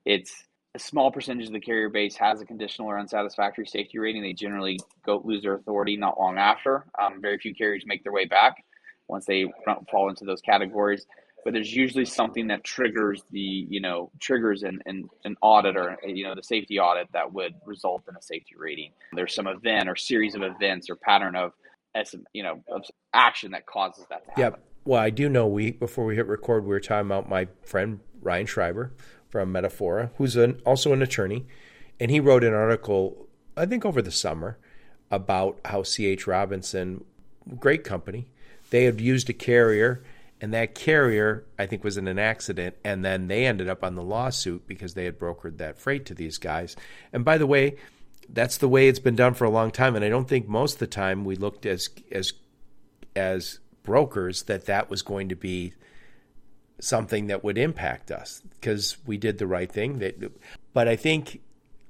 [0.06, 0.44] it's
[0.76, 4.22] a small percentage of the carrier base has a conditional or unsatisfactory safety rating.
[4.22, 6.86] They generally go lose their authority not long after.
[7.02, 8.64] Um, very few carriers make their way back
[9.08, 9.52] once they
[9.90, 11.08] fall into those categories.
[11.44, 15.98] But there's usually something that triggers the, you know, triggers an, an, an audit or,
[16.06, 18.92] you know, the safety audit that would result in a safety rating.
[19.14, 21.54] There's some event or series of events or pattern of,
[22.34, 24.60] you know, of action that causes that to happen.
[24.60, 24.66] Yeah.
[24.86, 28.02] Well, I do know we, before we hit record, we were talking about my friend
[28.22, 28.94] Ryan Schreiber,
[29.30, 31.46] from Metaphora, who's an, also an attorney,
[32.00, 34.58] and he wrote an article, I think over the summer,
[35.12, 36.28] about how C.H.
[36.28, 37.04] Robinson,
[37.60, 38.28] great company,
[38.70, 40.04] they had used a carrier,
[40.42, 43.96] and that carrier, I think, was in an accident, and then they ended up on
[43.96, 46.76] the lawsuit because they had brokered that freight to these guys.
[47.12, 47.76] And by the way,
[48.32, 50.74] that's the way it's been done for a long time, and I don't think most
[50.74, 52.34] of the time we looked as as
[53.16, 55.74] as brokers that that was going to be
[56.80, 60.00] something that would impact us because we did the right thing.
[60.00, 60.32] That,
[60.74, 61.42] but I think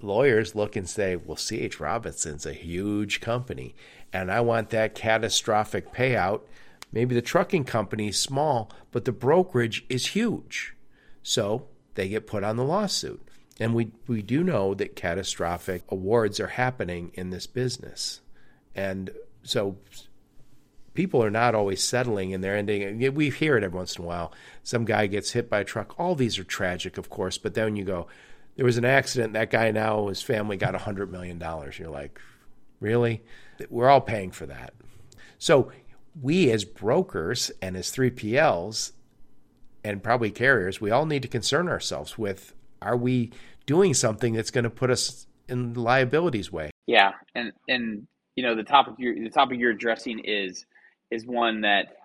[0.02, 1.80] lawyers look and say, well, C.H.
[1.80, 3.76] Robinson's a huge company,
[4.12, 6.42] and I want that catastrophic payout.
[6.92, 10.76] Maybe the trucking company is small, but the brokerage is huge.
[11.22, 13.22] So they get put on the lawsuit.
[13.60, 18.22] And we, we do know that catastrophic awards are happening in this business.
[18.74, 19.12] And
[19.44, 19.78] so
[21.00, 23.14] people are not always settling and they're ending.
[23.16, 24.34] We hear it every once in a while.
[24.64, 25.98] Some guy gets hit by a truck.
[25.98, 28.08] All these are tragic, of course, but then you go,
[28.58, 29.32] there was an accident.
[29.32, 31.42] That guy now, his family got a $100 million.
[31.78, 32.20] You're like,
[32.82, 33.24] really?
[33.70, 34.74] We're all paying for that.
[35.38, 35.72] So
[36.22, 38.92] we as brokers and as 3PLs
[39.86, 43.32] and probably carriers, we all need to concern ourselves with are we
[43.66, 46.72] doing something that's going to put us in liabilities way?
[46.88, 47.14] Yeah.
[47.36, 50.66] And, and, you know, the topic you're, the topic you're addressing is
[51.12, 51.98] is one that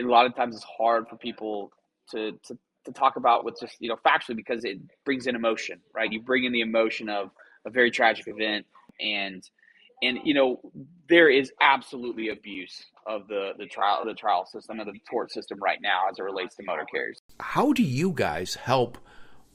[0.00, 1.70] a lot of times is hard for people
[2.10, 5.80] to, to to talk about with just you know factually because it brings in emotion,
[5.94, 6.12] right?
[6.12, 7.30] You bring in the emotion of
[7.66, 8.66] a very tragic event,
[9.00, 9.42] and
[10.02, 10.60] and you know
[11.08, 15.58] there is absolutely abuse of the the trial the trial system of the tort system
[15.60, 17.18] right now as it relates to motor carriers.
[17.40, 18.98] How do you guys help?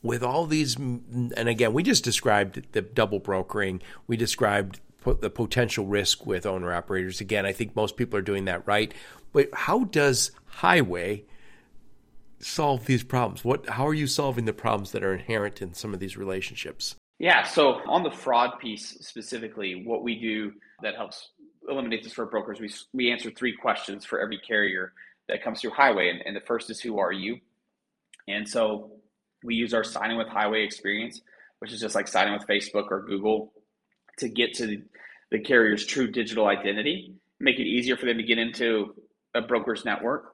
[0.01, 3.81] With all these, and again, we just described the double brokering.
[4.07, 7.21] We described the potential risk with owner operators.
[7.21, 8.93] Again, I think most people are doing that right.
[9.31, 11.25] But how does highway
[12.39, 13.43] solve these problems?
[13.43, 16.95] What how are you solving the problems that are inherent in some of these relationships?
[17.19, 21.31] Yeah, so on the fraud piece specifically, what we do that helps
[21.69, 24.93] eliminate this for brokers, we we answer three questions for every carrier
[25.27, 27.39] that comes through Highway, and, and the first is who are you?
[28.27, 28.91] And so
[29.43, 31.21] we use our signing with Highway experience,
[31.59, 33.53] which is just like signing with Facebook or Google,
[34.19, 34.81] to get to
[35.31, 38.95] the carrier's true digital identity, make it easier for them to get into
[39.35, 40.33] a broker's network.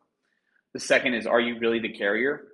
[0.74, 2.48] The second is, are you really the carrier?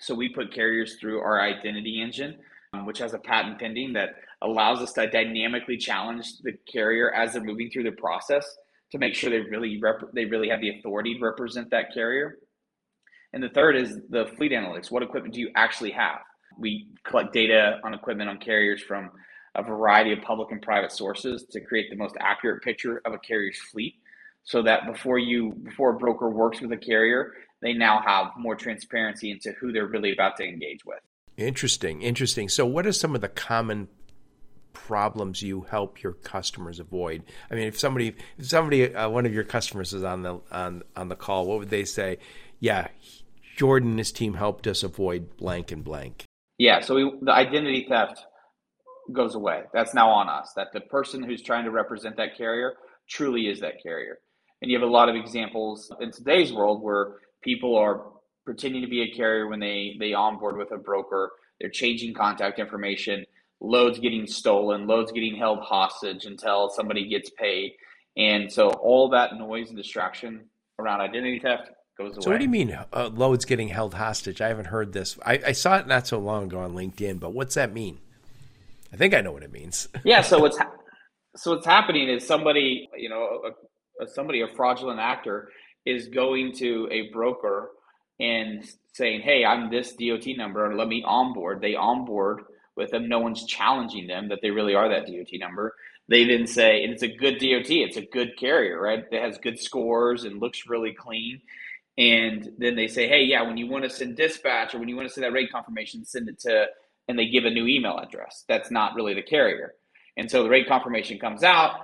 [0.00, 2.38] So we put carriers through our identity engine,
[2.72, 4.10] um, which has a patent pending that
[4.42, 8.46] allows us to dynamically challenge the carrier as they're moving through the process
[8.92, 12.38] to make sure they really rep- they really have the authority to represent that carrier.
[13.32, 14.90] And the third is the fleet analytics.
[14.90, 16.18] What equipment do you actually have?
[16.58, 19.10] We collect data on equipment on carriers from
[19.54, 23.18] a variety of public and private sources to create the most accurate picture of a
[23.18, 23.94] carrier's fleet
[24.42, 28.54] so that before you before a broker works with a carrier they now have more
[28.54, 30.98] transparency into who they're really about to engage with.
[31.36, 32.48] Interesting interesting.
[32.48, 33.88] So what are some of the common
[34.72, 37.22] problems you help your customers avoid?
[37.50, 40.82] I mean if somebody if somebody uh, one of your customers is on the on
[40.94, 42.18] on the call what would they say?
[42.60, 42.88] Yeah
[43.56, 46.24] jordan and his team helped us avoid blank and blank.
[46.58, 48.20] Yeah so we, the identity theft
[49.12, 52.74] goes away that's now on us that the person who's trying to represent that carrier
[53.08, 54.18] truly is that carrier
[54.62, 58.06] and you have a lot of examples in today's world where people are
[58.44, 61.32] pretending to be a carrier when they they onboard with a broker.
[61.60, 63.24] They're changing contact information.
[63.60, 64.86] Loads getting stolen.
[64.86, 67.72] Loads getting held hostage until somebody gets paid.
[68.16, 70.46] And so all that noise and distraction
[70.78, 72.22] around identity theft goes away.
[72.22, 74.40] So what do you mean uh, loads getting held hostage?
[74.40, 75.18] I haven't heard this.
[75.24, 77.98] I, I, saw it not so long ago on LinkedIn, but what's that mean?
[78.94, 79.88] I think I know what it means.
[80.04, 80.20] yeah.
[80.20, 80.70] So what's ha-
[81.34, 83.42] so what's happening is somebody, you know,
[84.00, 85.50] a, somebody, a fraudulent actor,
[85.84, 87.70] is going to a broker
[88.20, 90.76] and saying, "Hey, I'm this DOT number.
[90.76, 92.44] Let me onboard." They onboard
[92.76, 93.08] with them.
[93.08, 95.74] No one's challenging them that they really are that DOT number.
[96.06, 97.70] They then say, and it's a good DOT.
[97.70, 99.04] It's a good carrier, right?
[99.10, 101.40] It has good scores and looks really clean.
[101.98, 104.94] And then they say, "Hey, yeah, when you want to send dispatch or when you
[104.94, 106.68] want to send that rate confirmation, send it to."
[107.08, 108.44] And they give a new email address.
[108.48, 109.74] That's not really the carrier.
[110.16, 111.80] And so the rate confirmation comes out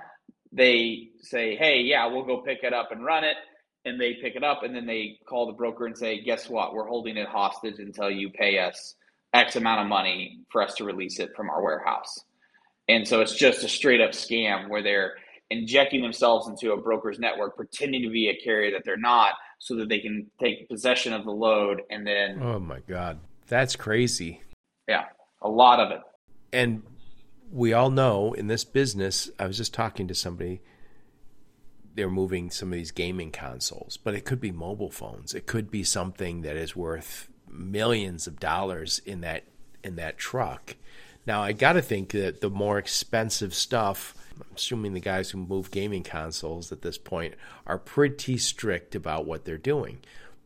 [0.51, 3.37] they say, hey, yeah, we'll go pick it up and run it.
[3.85, 6.73] And they pick it up and then they call the broker and say, guess what?
[6.73, 8.95] We're holding it hostage until you pay us
[9.33, 12.19] X amount of money for us to release it from our warehouse.
[12.89, 15.13] And so it's just a straight up scam where they're
[15.49, 19.75] injecting themselves into a broker's network, pretending to be a carrier that they're not, so
[19.75, 22.39] that they can take possession of the load and then.
[22.41, 23.19] Oh my God.
[23.47, 24.41] That's crazy.
[24.91, 25.05] Yeah,
[25.41, 26.01] a lot of it.
[26.51, 26.83] And
[27.49, 30.59] we all know in this business, I was just talking to somebody,
[31.95, 35.33] they're moving some of these gaming consoles, but it could be mobile phones.
[35.33, 39.45] It could be something that is worth millions of dollars in that
[39.81, 40.75] in that truck.
[41.25, 45.37] Now I got to think that the more expensive stuff, I'm assuming the guys who
[45.37, 49.99] move gaming consoles at this point are pretty strict about what they're doing.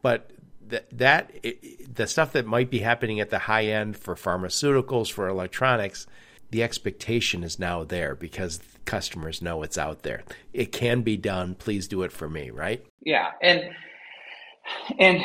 [0.03, 0.29] But
[0.69, 5.11] that that it, the stuff that might be happening at the high end for pharmaceuticals,
[5.11, 6.07] for electronics,
[6.51, 10.23] the expectation is now there because customers know it's out there.
[10.53, 11.55] It can be done.
[11.55, 12.85] Please do it for me, right?
[13.01, 13.31] Yeah.
[13.41, 13.71] And
[14.99, 15.21] and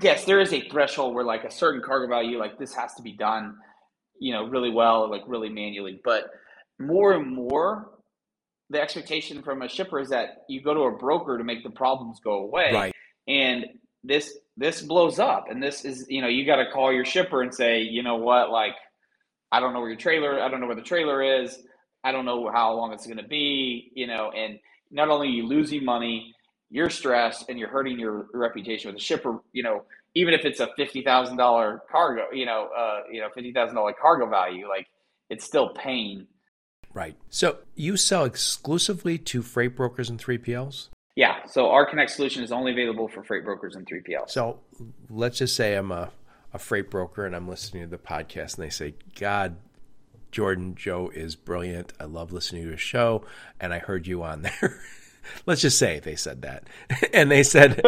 [0.00, 3.02] yes, there is a threshold where like a certain cargo value, like this has to
[3.02, 3.56] be done,
[4.20, 6.00] you know, really well, like really manually.
[6.04, 6.24] But
[6.78, 7.90] more and more,
[8.70, 11.70] the expectation from a shipper is that you go to a broker to make the
[11.70, 12.70] problems go away.
[12.72, 12.94] Right.
[13.26, 13.66] And
[14.02, 15.46] this this blows up.
[15.50, 18.16] And this is, you know, you got to call your shipper and say, you know
[18.16, 18.74] what, like
[19.50, 21.58] I don't know where your trailer, I don't know where the trailer is.
[22.02, 24.58] I don't know how long it's going to be, you know, and
[24.90, 26.34] not only are you losing money,
[26.70, 30.60] you're stressed and you're hurting your reputation with the shipper, you know, even if it's
[30.60, 34.86] a $50,000 cargo, you know, uh, you know, $50,000 cargo value, like
[35.30, 36.26] it's still pain.
[36.92, 37.16] Right.
[37.28, 40.88] So you sell exclusively to freight brokers and 3PLs?
[41.16, 41.44] Yeah.
[41.46, 44.30] So our Connect solution is only available for freight brokers and 3PLs.
[44.30, 44.58] So
[45.08, 46.10] let's just say I'm a
[46.54, 49.56] a freight broker and I'm listening to the podcast and they say, God,
[50.30, 51.92] Jordan Joe is brilliant.
[51.98, 53.24] I love listening to his show.
[53.60, 54.80] And I heard you on there.
[55.46, 56.68] Let's just say they said that.
[57.12, 57.80] and they said,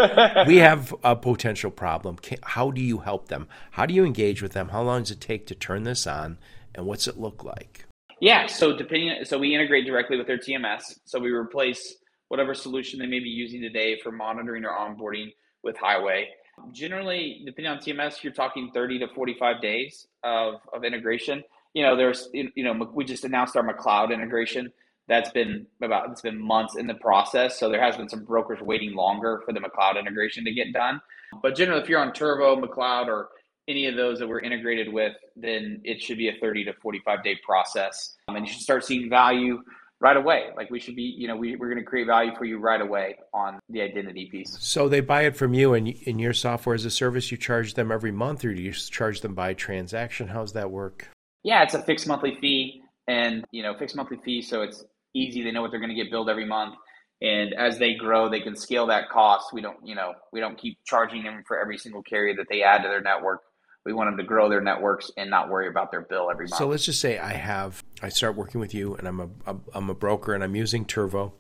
[0.49, 2.17] We have a potential problem.
[2.43, 3.47] How do you help them?
[3.73, 4.71] How do you engage with them?
[4.71, 6.39] How long does it take to turn this on?
[6.75, 7.85] And what's it look like?
[8.21, 8.47] Yeah.
[8.47, 10.99] So, depending, so we integrate directly with their TMS.
[11.05, 11.97] So, we replace
[12.29, 16.29] whatever solution they may be using today for monitoring or onboarding with Highway.
[16.73, 21.45] Generally, depending on TMS, you're talking 30 to 45 days of, of integration.
[21.75, 24.73] You know, there's, you know, we just announced our McLeod integration
[25.07, 27.59] That's been about it's been months in the process.
[27.59, 31.01] So there has been some brokers waiting longer for the McLeod integration to get done.
[31.43, 33.29] But generally, if you're on Turvo, McLeod, or
[33.69, 37.23] any of those that we're integrated with, then it should be a 30 to 45
[37.23, 38.15] day process.
[38.29, 39.63] Um, and you should start seeing value
[40.01, 40.49] right away.
[40.57, 42.81] Like we should be, you know, we, we're going to create value for you right
[42.81, 44.57] away on the identity piece.
[44.61, 47.75] So they buy it from you and in your software as a service, you charge
[47.75, 50.29] them every month or do you charge them by transaction?
[50.29, 51.09] How's that work?
[51.43, 54.43] Yeah, it's a fixed monthly fee and, you know, fixed monthly fee.
[54.43, 54.85] So it's
[55.15, 55.43] easy.
[55.43, 56.75] They know what they're going to get billed every month.
[57.23, 59.55] And as they grow, they can scale that cost.
[59.55, 62.63] We don't, you know, we don't keep charging them for every single carrier that they
[62.63, 63.41] add to their network
[63.87, 66.59] we want them to grow their networks and not worry about their bill every month.
[66.59, 69.89] So let's just say I have I start working with you and I'm a I'm
[69.89, 71.33] a broker and I'm using Turvo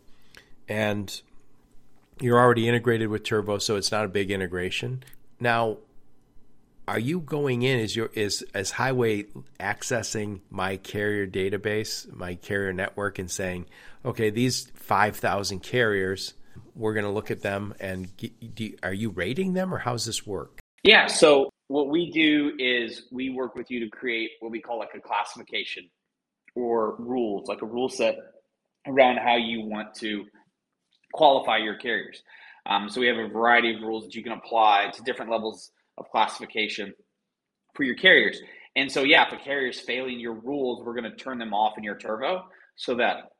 [0.68, 1.20] and
[2.20, 5.03] you're already integrated with Turvo so it's not a big integration.
[5.40, 5.78] Now
[6.86, 9.24] are you going in is your is as highway
[9.59, 13.66] accessing my carrier database, my carrier network and saying,
[14.05, 16.34] "Okay, these 5,000 carriers,
[16.76, 18.09] we're going to look at them and
[18.55, 23.02] do, are you rating them or how's this work?" Yeah, so what we do is
[23.10, 25.88] we work with you to create what we call like a classification
[26.54, 28.16] or rules, like a rule set
[28.86, 30.24] around how you want to
[31.12, 32.22] qualify your carriers.
[32.66, 35.70] Um, so we have a variety of rules that you can apply to different levels
[35.98, 36.92] of classification
[37.74, 38.40] for your carriers.
[38.74, 41.54] And so, yeah, if a carrier is failing your rules, we're going to turn them
[41.54, 42.42] off in your Turvo
[42.76, 43.30] so that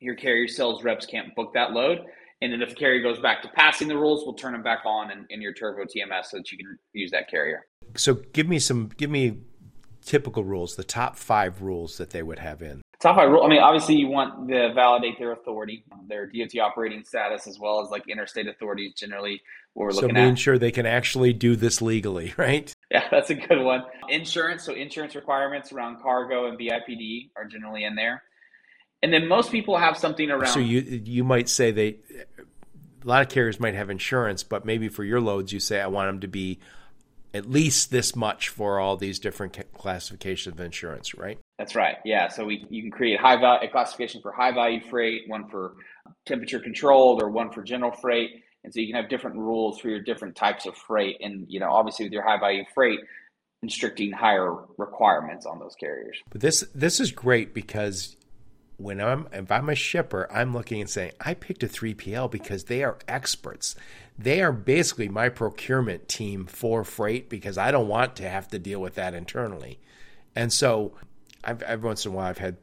[0.00, 2.00] your carrier sales reps can't book that load.
[2.42, 4.80] And then if the carrier goes back to passing the rules, we'll turn them back
[4.84, 7.64] on in, in your Turvo TMS so that you can use that carrier.
[7.96, 9.38] So give me some, give me
[10.04, 12.82] typical rules, the top five rules that they would have in.
[13.00, 13.44] Top five rule.
[13.44, 17.80] I mean, obviously you want to validate their authority, their DOT operating status, as well
[17.80, 18.94] as like interstate authorities.
[18.94, 19.40] Generally,
[19.74, 20.38] what we're so looking at.
[20.38, 22.72] sure they can actually do this legally, right?
[22.90, 23.84] Yeah, that's a good one.
[24.08, 24.64] Insurance.
[24.64, 28.22] So insurance requirements around cargo and BIPD are generally in there.
[29.02, 30.52] And then most people have something around.
[30.52, 31.96] So you you might say they
[33.04, 35.86] a lot of carriers might have insurance, but maybe for your loads, you say, I
[35.86, 36.60] want them to be
[37.34, 41.38] at least this much for all these different classifications of insurance, right?
[41.58, 41.96] That's right.
[42.04, 42.28] Yeah.
[42.28, 45.74] So we you can create high value a classification for high value freight, one for
[46.26, 48.42] temperature controlled, or one for general freight.
[48.64, 51.16] And so you can have different rules for your different types of freight.
[51.20, 53.00] And you know, obviously with your high value freight,
[53.60, 56.18] constricting higher requirements on those carriers.
[56.30, 58.16] But this this is great because
[58.82, 62.64] when I'm if I'm a shipper, I'm looking and saying, I picked a 3PL because
[62.64, 63.76] they are experts.
[64.18, 68.58] They are basically my procurement team for freight because I don't want to have to
[68.58, 69.78] deal with that internally.
[70.34, 70.92] And so
[71.44, 72.56] I've, every once in a while I've had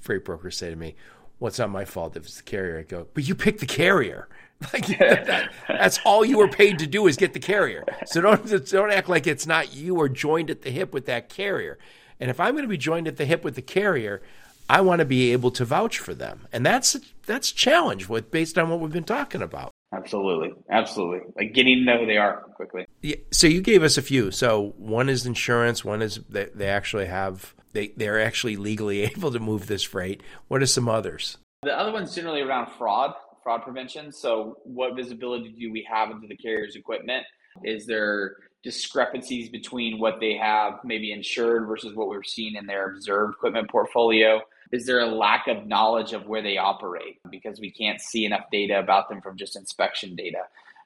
[0.00, 0.94] freight brokers say to me,
[1.40, 2.78] Well, not my fault if it's the carrier.
[2.78, 4.28] I go, But you picked the carrier.
[4.72, 7.84] Like that, that's all you were paid to do is get the carrier.
[8.06, 11.28] So don't don't act like it's not you or joined at the hip with that
[11.28, 11.76] carrier.
[12.18, 14.22] And if I'm going to be joined at the hip with the carrier,
[14.68, 16.96] I want to be able to vouch for them, and that's
[17.26, 19.70] that's challenge with based on what we've been talking about.
[19.94, 21.20] Absolutely, absolutely.
[21.36, 22.86] Like getting to know who they are quickly.
[23.02, 24.30] Yeah, so you gave us a few.
[24.30, 25.84] So one is insurance.
[25.84, 30.22] One is they, they actually have they they're actually legally able to move this freight.
[30.48, 31.38] What are some others?
[31.62, 34.12] The other one's generally around fraud, fraud prevention.
[34.12, 37.24] So what visibility do we have into the carrier's equipment?
[37.62, 42.90] Is there discrepancies between what they have maybe insured versus what we're seeing in their
[42.90, 44.40] observed equipment portfolio?
[44.72, 48.44] Is there a lack of knowledge of where they operate because we can't see enough
[48.50, 50.42] data about them from just inspection data?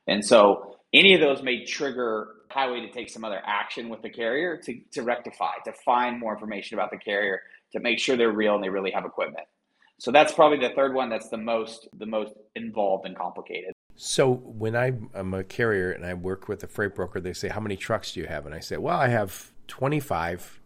[0.07, 4.11] And so any of those may trigger highway to take some other action with the
[4.11, 8.33] carrier to, to rectify, to find more information about the carrier, to make sure they're
[8.33, 9.47] real and they really have equipment.
[9.99, 13.73] So that's probably the third one that's the most the most involved and complicated.
[13.97, 17.49] So when I, am a carrier and I work with a freight broker, they say,
[17.49, 20.61] "How many trucks do you have?" And I say, "Well, I have 25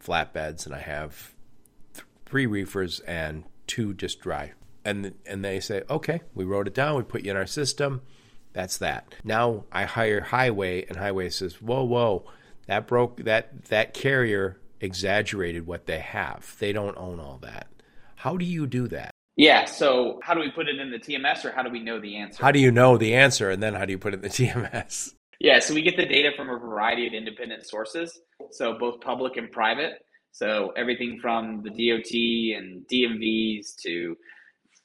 [0.00, 1.34] flatbeds and I have
[2.26, 4.52] three reefers and two just dry.
[4.84, 8.02] And and they say, okay, we wrote it down, we put you in our system.
[8.52, 9.14] That's that.
[9.24, 12.24] Now I hire Highway, and Highway says, whoa, whoa,
[12.66, 16.54] that broke that that carrier exaggerated what they have.
[16.58, 17.68] They don't own all that.
[18.16, 19.10] How do you do that?
[19.36, 19.64] Yeah.
[19.66, 22.16] So how do we put it in the TMS, or how do we know the
[22.16, 22.42] answer?
[22.42, 24.28] How do you know the answer, and then how do you put it in the
[24.28, 25.12] TMS?
[25.40, 25.58] Yeah.
[25.58, 28.18] So we get the data from a variety of independent sources,
[28.52, 29.94] so both public and private.
[30.36, 34.14] So everything from the DOT and DMVs to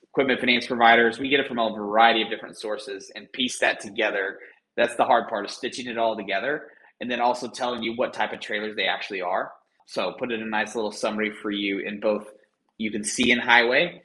[0.01, 3.81] equipment finance providers, we get it from a variety of different sources and piece that
[3.81, 4.39] together.
[4.77, 6.67] That's the hard part of stitching it all together
[7.01, 9.51] and then also telling you what type of trailers they actually are.
[9.87, 12.27] So put in a nice little summary for you in both
[12.77, 14.01] you can see in highway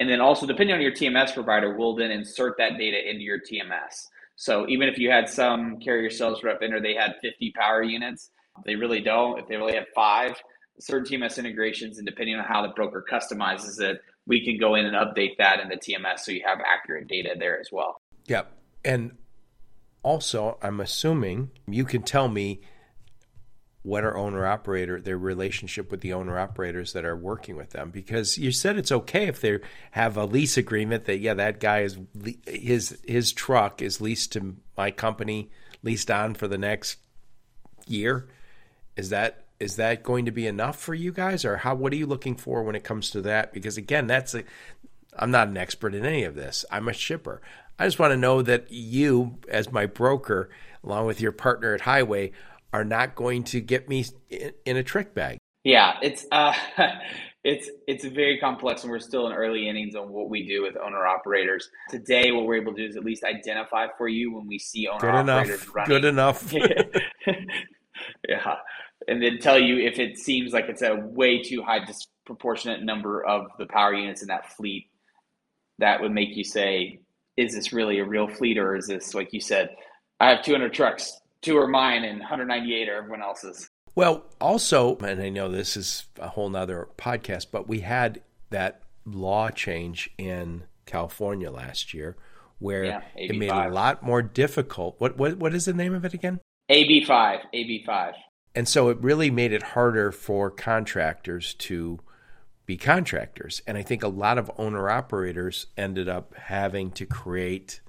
[0.00, 3.38] and then also depending on your TMS provider, we'll then insert that data into your
[3.38, 4.08] TMS.
[4.36, 8.32] So even if you had some carrier sales rep enter, they had 50 power units,
[8.66, 9.38] they really don't.
[9.38, 10.34] If they really have five,
[10.80, 14.86] certain TMS integrations, and depending on how the broker customizes it, we can go in
[14.86, 18.00] and update that in the TMS so you have accurate data there as well.
[18.26, 18.52] Yep.
[18.84, 19.16] And
[20.02, 22.60] also, I'm assuming you can tell me
[23.82, 27.90] what are owner operator their relationship with the owner operators that are working with them
[27.90, 29.58] because you said it's okay if they
[29.92, 31.98] have a lease agreement that yeah that guy is
[32.46, 35.50] his his truck is leased to my company
[35.82, 36.98] leased on for the next
[37.86, 38.28] year
[38.96, 41.96] is that is that going to be enough for you guys or how what are
[41.96, 44.42] you looking for when it comes to that because again that's a
[45.16, 47.40] I'm not an expert in any of this I'm a shipper
[47.78, 50.50] I just want to know that you as my broker
[50.84, 52.32] along with your partner at Highway
[52.72, 55.38] are not going to get me in, in a trick bag.
[55.64, 56.54] Yeah, it's uh,
[57.44, 60.76] it's it's very complex, and we're still in early innings on what we do with
[60.76, 61.68] owner operators.
[61.90, 64.88] Today, what we're able to do is at least identify for you when we see
[64.88, 65.74] owner Good operators enough.
[65.74, 65.88] running.
[65.88, 66.52] Good enough.
[68.28, 68.56] yeah,
[69.08, 73.24] and then tell you if it seems like it's a way too high disproportionate number
[73.24, 74.88] of the power units in that fleet.
[75.78, 77.00] That would make you say,
[77.36, 79.74] "Is this really a real fleet, or is this like you said?"
[80.20, 83.70] I have 200 trucks two are mine and 198 are everyone else's.
[83.94, 88.82] Well, also, and I know this is a whole nother podcast, but we had that
[89.04, 92.16] law change in California last year
[92.58, 94.96] where yeah, it made it a lot more difficult.
[94.98, 96.40] What, what what is the name of it again?
[96.70, 98.12] AB5, AB5.
[98.54, 102.00] And so it really made it harder for contractors to
[102.66, 103.62] be contractors.
[103.66, 107.80] And I think a lot of owner operators ended up having to create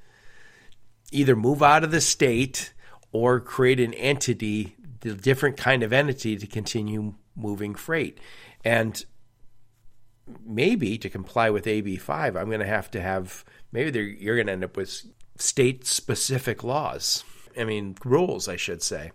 [1.12, 2.74] either move out of the state
[3.12, 8.20] or create an entity, the different kind of entity to continue moving freight.
[8.64, 9.04] And
[10.46, 14.54] maybe to comply with AB5, I'm going to have to have maybe you're going to
[14.54, 15.04] end up with
[15.38, 17.24] state specific laws.
[17.60, 19.12] I mean, rules, I should say.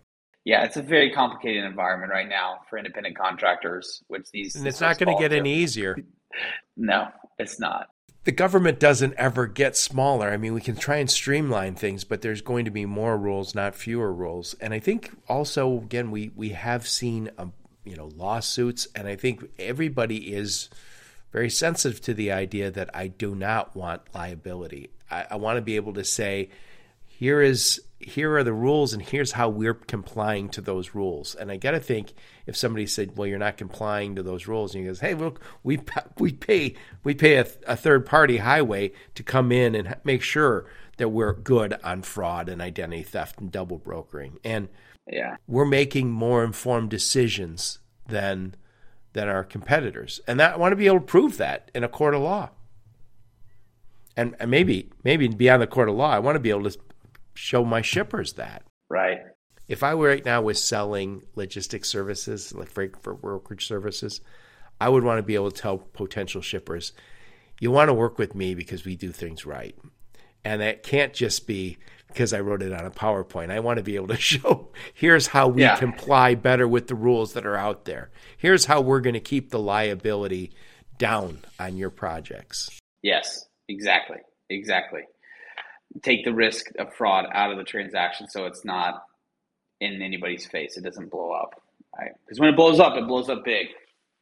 [0.47, 4.55] Yeah, it's a very complicated environment right now for independent contractors, which these.
[4.55, 5.99] And it's not going to get any easier.
[6.77, 7.89] no, it's not
[8.27, 10.31] the government doesn't ever get smaller.
[10.31, 13.55] I mean, we can try and streamline things, but there's going to be more rules,
[13.55, 14.55] not fewer rules.
[14.55, 17.53] And I think also, again, we we have seen, um,
[17.85, 20.69] you know, lawsuits, and I think everybody is
[21.31, 24.91] very sensitive to the idea that I do not want liability.
[25.09, 26.51] I, I want to be able to say,
[27.07, 31.35] here is here are the rules and here's how we're complying to those rules.
[31.35, 32.13] And I got to think
[32.47, 35.41] if somebody said, "Well, you're not complying to those rules," and he goes, "Hey, look,
[35.63, 35.81] we
[36.19, 36.75] we pay
[37.05, 40.67] we pay a, a third party highway to come in and make sure
[40.99, 44.69] that we're good on fraud and identity theft and double brokering, and
[45.11, 47.79] yeah, we're making more informed decisions
[48.09, 48.55] than
[49.15, 51.89] than our competitors, and that I want to be able to prove that in a
[51.89, 52.51] court of law."
[54.19, 56.79] And, and maybe, maybe beyond the court of law, I want to be able to
[57.37, 58.63] show my shippers that.
[58.89, 59.19] Right.
[59.69, 64.21] If I were right now was selling logistics services, like freight for brokerage services,
[64.81, 66.93] I would want to be able to tell potential shippers,
[67.61, 69.77] you want to work with me because we do things right.
[70.45, 71.79] And that can't just be
[72.09, 73.51] because I wrote it on a PowerPoint.
[73.51, 75.77] I want to be able to show here's how we yeah.
[75.77, 78.11] comply better with the rules that are out there.
[78.37, 80.53] Here's how we're going to keep the liability
[80.99, 82.71] down on your projects.
[83.03, 84.19] Yes, exactly.
[84.49, 85.03] Exactly
[86.03, 89.03] take the risk of fraud out of the transaction so it's not
[89.81, 90.77] in anybody's face.
[90.77, 91.61] It doesn't blow up.
[91.99, 92.13] Right?
[92.25, 93.69] Because when it blows up, it blows up big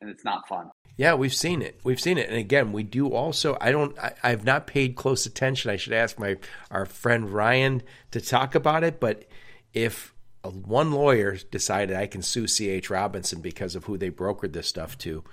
[0.01, 0.71] and it's not fun.
[0.97, 1.81] Yeah, we've seen it.
[1.83, 2.29] We've seen it.
[2.29, 5.71] And again, we do also I don't I, I've not paid close attention.
[5.71, 6.37] I should ask my
[6.71, 9.25] our friend Ryan to talk about it, but
[9.73, 10.15] if
[10.45, 14.97] one lawyer decided I can sue CH Robinson because of who they brokered this stuff
[14.99, 15.25] to,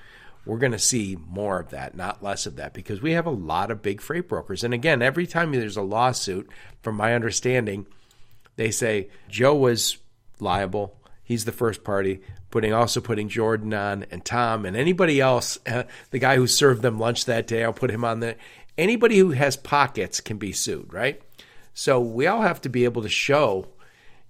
[0.46, 3.32] we're going to see more of that, not less of that, because we have a
[3.32, 4.64] lot of big freight brokers.
[4.64, 6.50] And again, every time there's a lawsuit,
[6.82, 7.86] from my understanding,
[8.56, 9.98] they say Joe was
[10.40, 10.98] liable.
[11.24, 15.60] He's the first party, putting also putting Jordan on and Tom and anybody else.
[15.66, 18.36] Uh, the guy who served them lunch that day, I'll put him on there.
[18.78, 21.22] Anybody who has pockets can be sued, right?
[21.74, 23.68] So we all have to be able to show.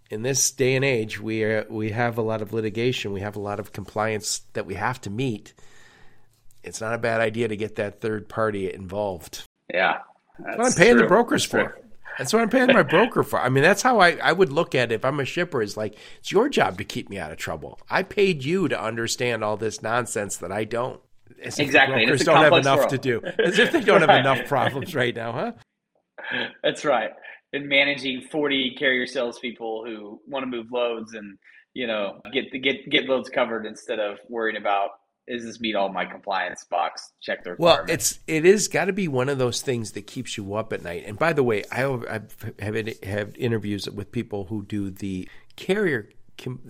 [0.10, 3.14] In this day and age, we are, we have a lot of litigation.
[3.14, 5.54] We have a lot of compliance that we have to meet
[6.64, 9.44] it's not a bad idea to get that third party involved.
[9.74, 10.00] Yeah.
[10.40, 11.02] That's what I'm paying true.
[11.04, 11.72] the brokers that's for.
[11.74, 11.82] True.
[12.18, 13.40] That's what I'm paying my broker for.
[13.40, 15.78] I mean, that's how I, I would look at it if I'm a shipper is
[15.78, 17.80] like, it's your job to keep me out of trouble.
[17.90, 21.00] I paid you to understand all this nonsense that I don't.
[21.44, 22.06] As exactly.
[22.06, 22.90] brokers don't have enough world.
[22.90, 23.22] to do.
[23.44, 24.10] As if they don't right.
[24.10, 25.52] have enough problems right now, huh?
[26.64, 27.12] That's right.
[27.54, 31.38] And managing 40 carrier salespeople who want to move loads and,
[31.74, 34.92] you know, get get get loads covered instead of worrying about
[35.32, 37.14] is this meet all my compliance box?
[37.22, 40.38] Check the Well, it's it is got to be one of those things that keeps
[40.38, 41.04] you up at night.
[41.06, 42.06] And by the way, I have
[42.60, 46.10] have, have interviews with people who do the carrier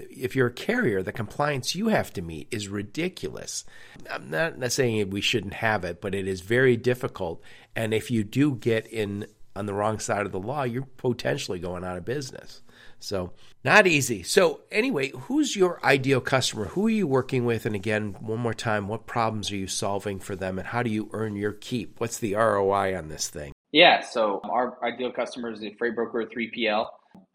[0.10, 3.64] if you're a carrier, the compliance you have to meet is ridiculous.
[4.10, 7.42] I'm not saying we shouldn't have it, but it is very difficult.
[7.74, 11.60] And if you do get in on the wrong side of the law, you're potentially
[11.60, 12.62] going out of business.
[13.04, 13.34] So,
[13.64, 14.24] not easy.
[14.24, 16.66] So, anyway, who's your ideal customer?
[16.66, 17.66] Who are you working with?
[17.66, 20.90] And again, one more time, what problems are you solving for them and how do
[20.90, 22.00] you earn your keep?
[22.00, 23.54] What's the ROI on this thing?
[23.72, 26.88] Yeah, so our ideal customer is a freight broker 3PL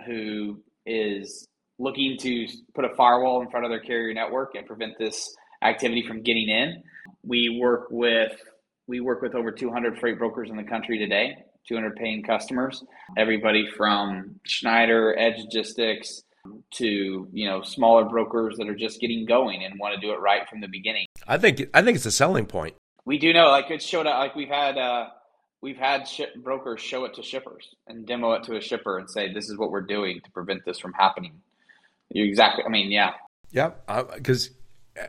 [0.07, 1.47] who is
[1.79, 6.05] looking to put a firewall in front of their carrier network and prevent this activity
[6.07, 6.83] from getting in.
[7.23, 8.33] We work with
[8.89, 11.35] we work with over 200 freight brokers in the country today
[11.67, 12.85] 200 paying customers.
[13.17, 16.23] Everybody from Schneider, Edge Logistics,
[16.71, 20.21] to you know smaller brokers that are just getting going and want to do it
[20.21, 21.07] right from the beginning.
[21.27, 22.77] I think I think it's a selling point.
[23.05, 25.09] We do know, like it showed up, like we've had uh,
[25.61, 29.11] we've had ship brokers show it to shippers and demo it to a shipper and
[29.11, 31.41] say, "This is what we're doing to prevent this from happening."
[32.11, 32.65] You exactly.
[32.65, 33.13] I mean, yeah.
[33.53, 33.87] Yep.
[34.15, 34.51] Because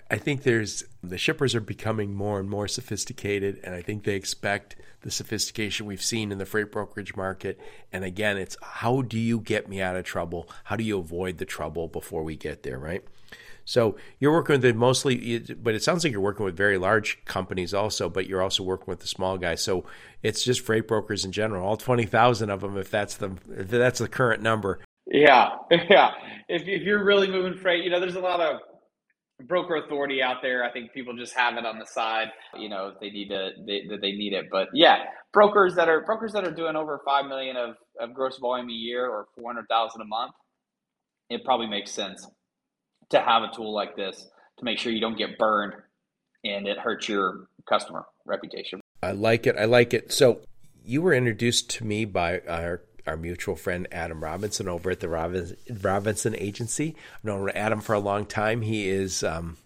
[0.10, 4.16] I think there's the shippers are becoming more and more sophisticated, and I think they
[4.16, 7.60] expect the sophistication we've seen in the freight brokerage market.
[7.92, 10.50] And again, it's how do you get me out of trouble?
[10.66, 13.04] How do you avoid the trouble before we get there, right?
[13.64, 17.74] So you're working with mostly, but it sounds like you're working with very large companies
[17.74, 19.62] also, but you're also working with the small guys.
[19.62, 19.84] So
[20.24, 23.70] it's just freight brokers in general, all twenty thousand of them, if that's the if
[23.70, 24.80] that's the current number.
[25.06, 26.12] Yeah, yeah.
[26.48, 28.62] If if you're really moving freight, you know, there's a lot of
[29.46, 30.64] broker authority out there.
[30.64, 33.84] I think people just have it on the side, you know, they need to they,
[33.90, 34.46] that they need it.
[34.52, 38.38] But yeah, brokers that are brokers that are doing over five million of, of gross
[38.40, 40.34] volume a year or four hundred thousand a month,
[41.30, 42.28] it probably makes sense
[43.10, 44.28] to have a tool like this
[44.58, 45.74] to make sure you don't get burned
[46.44, 48.82] and it hurts your customer reputation.
[49.04, 49.56] I like it.
[49.58, 50.12] I like it.
[50.12, 50.42] So
[50.84, 55.10] you were introduced to me by our our mutual friend Adam Robinson over at the
[55.10, 56.96] Robinson Agency.
[57.16, 58.62] I've known Adam for a long time.
[58.62, 59.58] He is, um,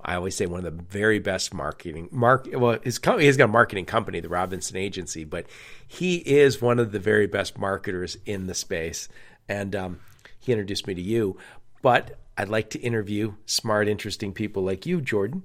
[0.00, 2.08] I always say, one of the very best marketing.
[2.10, 5.46] Mark, well, his company, he's got a marketing company, the Robinson Agency, but
[5.86, 9.08] he is one of the very best marketers in the space.
[9.48, 10.00] And um,
[10.40, 11.36] he introduced me to you.
[11.82, 15.44] But I'd like to interview smart, interesting people like you, Jordan.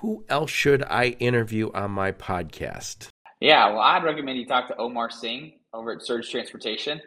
[0.00, 3.08] Who else should I interview on my podcast?
[3.40, 7.00] Yeah, well, I'd recommend you talk to Omar Singh over at Surge Transportation.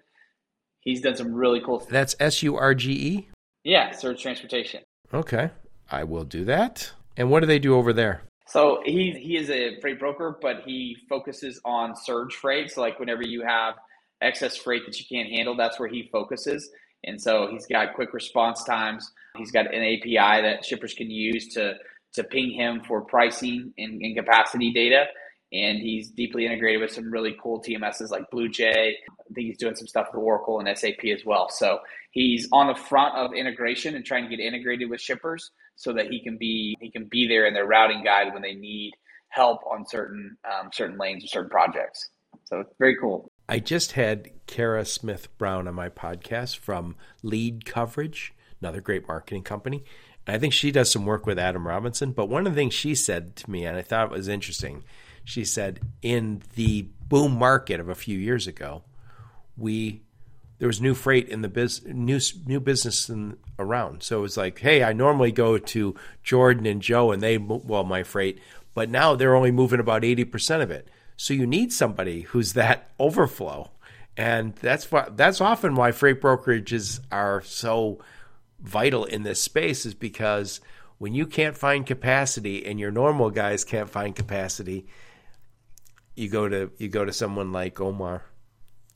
[0.82, 1.80] He's done some really cool.
[1.80, 3.30] Th- That's S U R G E.
[3.64, 4.84] Yeah, Surge Transportation.
[5.14, 5.50] Okay,
[5.92, 6.92] I will do that.
[7.18, 8.22] And what do they do over there?
[8.48, 12.72] So he he is a freight broker, but he focuses on surge freight.
[12.72, 13.76] So like whenever you have
[14.22, 16.70] excess freight that you can't handle, that's where he focuses.
[17.06, 19.12] And so he's got quick response times.
[19.38, 21.76] He's got an API that shippers can use to
[22.14, 25.06] to ping him for pricing and, and capacity data
[25.56, 28.92] and he's deeply integrated with some really cool TMSs like BluJay.
[28.92, 31.50] I think he's doing some stuff with Oracle and SAP as well.
[31.50, 31.80] So
[32.12, 36.08] he's on the front of integration and trying to get integrated with shippers so that
[36.08, 38.94] he can be he can be there in their routing guide when they need
[39.30, 42.10] help on certain um, certain lanes or certain projects.
[42.44, 43.32] So it's very cool.
[43.48, 49.44] I just had Kara Smith Brown on my podcast from Lead Coverage, another great marketing
[49.44, 49.84] company.
[50.26, 52.12] And I think she does some work with Adam Robinson.
[52.12, 54.84] But one of the things she said to me, and I thought it was interesting,
[55.26, 58.84] she said in the boom market of a few years ago,
[59.58, 60.02] we
[60.58, 64.04] there was new freight in the biz, new new business in, around.
[64.04, 67.84] So it was like, hey, I normally go to Jordan and Joe, and they well
[67.84, 68.40] my freight,
[68.74, 70.88] but now they're only moving about eighty percent of it.
[71.18, 73.72] So you need somebody who's that overflow,
[74.16, 78.00] and that's why that's often why freight brokerages are so
[78.62, 80.62] vital in this space is because
[80.98, 84.88] when you can't find capacity and your normal guys can't find capacity,
[86.16, 88.24] you go to you go to someone like Omar.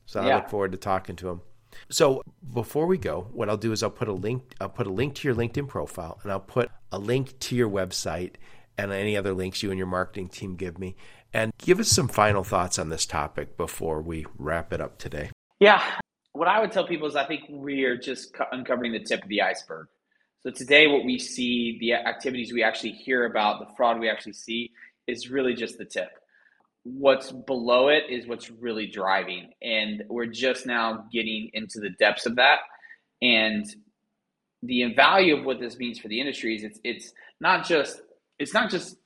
[0.06, 0.30] So yeah.
[0.30, 1.42] I look forward to talking to him.
[1.90, 4.92] So before we go, what I'll do is I'll put a link I'll put a
[4.92, 8.36] link to your LinkedIn profile and I'll put a link to your website
[8.78, 10.96] and any other links you and your marketing team give me.
[11.32, 15.30] And give us some final thoughts on this topic before we wrap it up today.
[15.60, 15.84] Yeah.
[16.32, 19.30] What I would tell people is I think we are just uncovering the tip of
[19.30, 19.88] the iceberg.
[20.42, 24.34] So today what we see, the activities we actually hear about, the fraud we actually
[24.34, 24.72] see
[25.06, 26.19] is really just the tip
[26.98, 29.52] what's below it is what's really driving.
[29.62, 32.60] And we're just now getting into the depths of that.
[33.22, 33.66] And
[34.64, 38.02] the value of what this means for the industry is it's it's not just
[38.40, 38.98] it's not just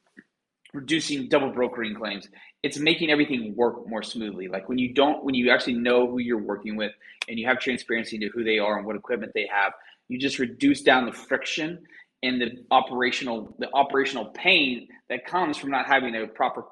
[0.73, 2.27] reducing double brokering claims.
[2.63, 4.47] It's making everything work more smoothly.
[4.47, 6.91] Like when you don't when you actually know who you're working with
[7.27, 9.73] and you have transparency into who they are and what equipment they have
[10.07, 11.79] you just reduce down the friction
[12.21, 16.63] and the operational the operational pain that comes from not having a proper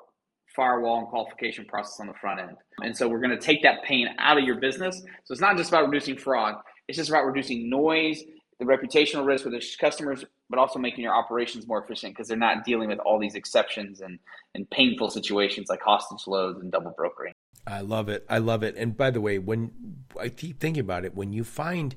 [0.55, 2.57] firewall and qualification process on the front end.
[2.81, 5.01] And so we're going to take that pain out of your business.
[5.23, 6.55] So it's not just about reducing fraud,
[6.87, 8.23] it's just about reducing noise,
[8.59, 12.37] the reputational risk with the customers, but also making your operations more efficient because they're
[12.37, 14.19] not dealing with all these exceptions and,
[14.53, 17.33] and painful situations like hostage loads and double brokering.
[17.65, 18.25] I love it.
[18.29, 18.75] I love it.
[18.75, 19.71] And by the way, when
[20.19, 21.95] I keep thinking about it, when you find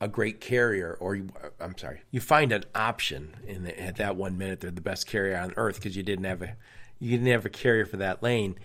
[0.00, 4.16] a great carrier, or you, I'm sorry, you find an option in the, at that
[4.16, 6.56] one minute, they're the best carrier on earth because you didn't have a
[6.98, 8.58] you didn't have a carrier for that lane.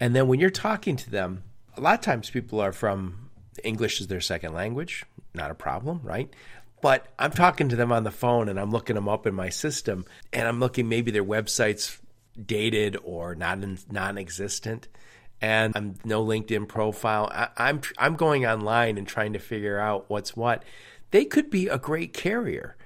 [0.00, 1.44] And then when you're talking to them,
[1.76, 3.30] a lot of times people are from
[3.62, 5.04] English is their second language,
[5.34, 6.32] not a problem, right?
[6.80, 9.50] But I'm talking to them on the phone and I'm looking them up in my
[9.50, 11.98] system and I'm looking maybe their website's
[12.44, 13.58] dated or not
[13.90, 14.88] non-existent
[15.42, 17.30] and I'm no LinkedIn profile.
[17.32, 20.62] I, I'm I'm going online and trying to figure out what's what.
[21.10, 22.76] They could be a great carrier,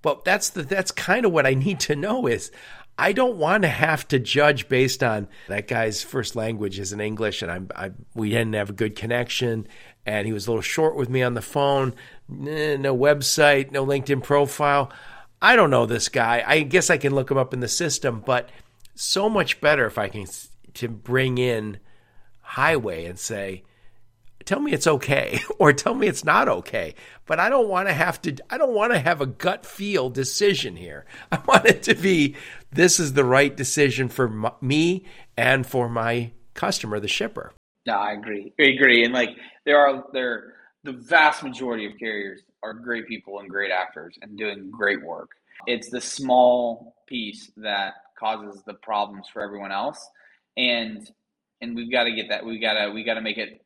[0.00, 2.50] but that's the that's kind of what I need to know is
[2.96, 7.00] I don't want to have to judge based on that guy's first language is in
[7.00, 9.66] English, and I'm, I, we didn't have a good connection,
[10.06, 11.94] and he was a little short with me on the phone.
[12.30, 14.92] Eh, no website, no LinkedIn profile.
[15.42, 16.44] I don't know this guy.
[16.46, 18.48] I guess I can look him up in the system, but
[18.94, 20.26] so much better if I can
[20.74, 21.78] to bring in
[22.40, 23.64] Highway and say,
[24.44, 26.94] tell me it's okay or tell me it's not okay
[27.26, 30.10] but i don't want to have to i don't want to have a gut feel
[30.10, 31.04] decision here.
[31.32, 32.36] I want it to be
[32.70, 35.04] this is the right decision for my, me
[35.36, 37.52] and for my customer the shipper.
[37.86, 39.30] No i agree i agree and like
[39.64, 44.38] there are there the vast majority of carriers are great people and great actors and
[44.38, 45.30] doing great work.
[45.66, 50.06] It's the small piece that causes the problems for everyone else
[50.56, 51.10] and
[51.60, 53.63] and we've got to get that we got to we got to make it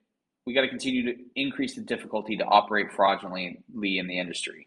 [0.49, 4.67] we got to continue to increase the difficulty to operate fraudulently in the industry.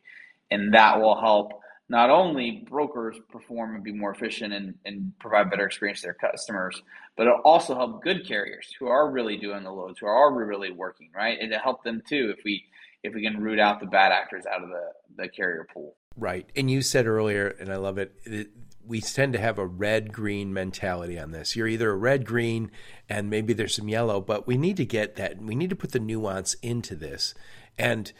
[0.52, 1.54] And that will help
[1.90, 6.14] not only brokers perform and be more efficient and, and provide better experience to their
[6.14, 6.80] customers,
[7.18, 10.72] but it'll also help good carriers who are really doing the loads, who are really
[10.72, 11.40] working, right?
[11.42, 12.64] And to help them too if we
[13.02, 15.96] if we can root out the bad actors out of the, the carrier pool.
[16.16, 16.48] Right.
[16.56, 18.50] And you said earlier, and I love it, it
[18.86, 21.56] we tend to have a red green mentality on this.
[21.56, 22.72] You're either a red green
[23.10, 25.42] and maybe there's some yellow, but we need to get that.
[25.42, 27.34] We need to put the nuance into this.
[27.78, 28.12] And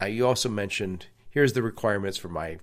[0.00, 2.58] uh, you also mentioned here's the requirements for my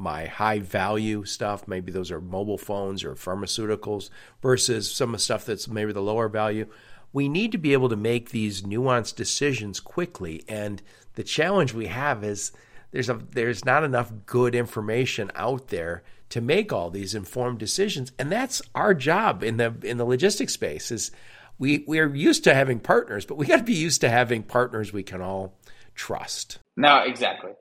[0.00, 1.66] my high value stuff.
[1.66, 6.00] Maybe those are mobile phones or pharmaceuticals versus some of the stuff that's maybe the
[6.00, 6.66] lower value.
[7.12, 10.44] We need to be able to make these nuanced decisions quickly.
[10.46, 10.82] And
[11.14, 12.52] the challenge we have is
[12.92, 18.12] there's a there's not enough good information out there to make all these informed decisions.
[18.18, 21.10] And that's our job in the in the logistics space is
[21.58, 24.92] we we're used to having partners but we got to be used to having partners
[24.92, 25.54] we can all
[25.94, 26.58] trust.
[26.76, 27.52] No exactly.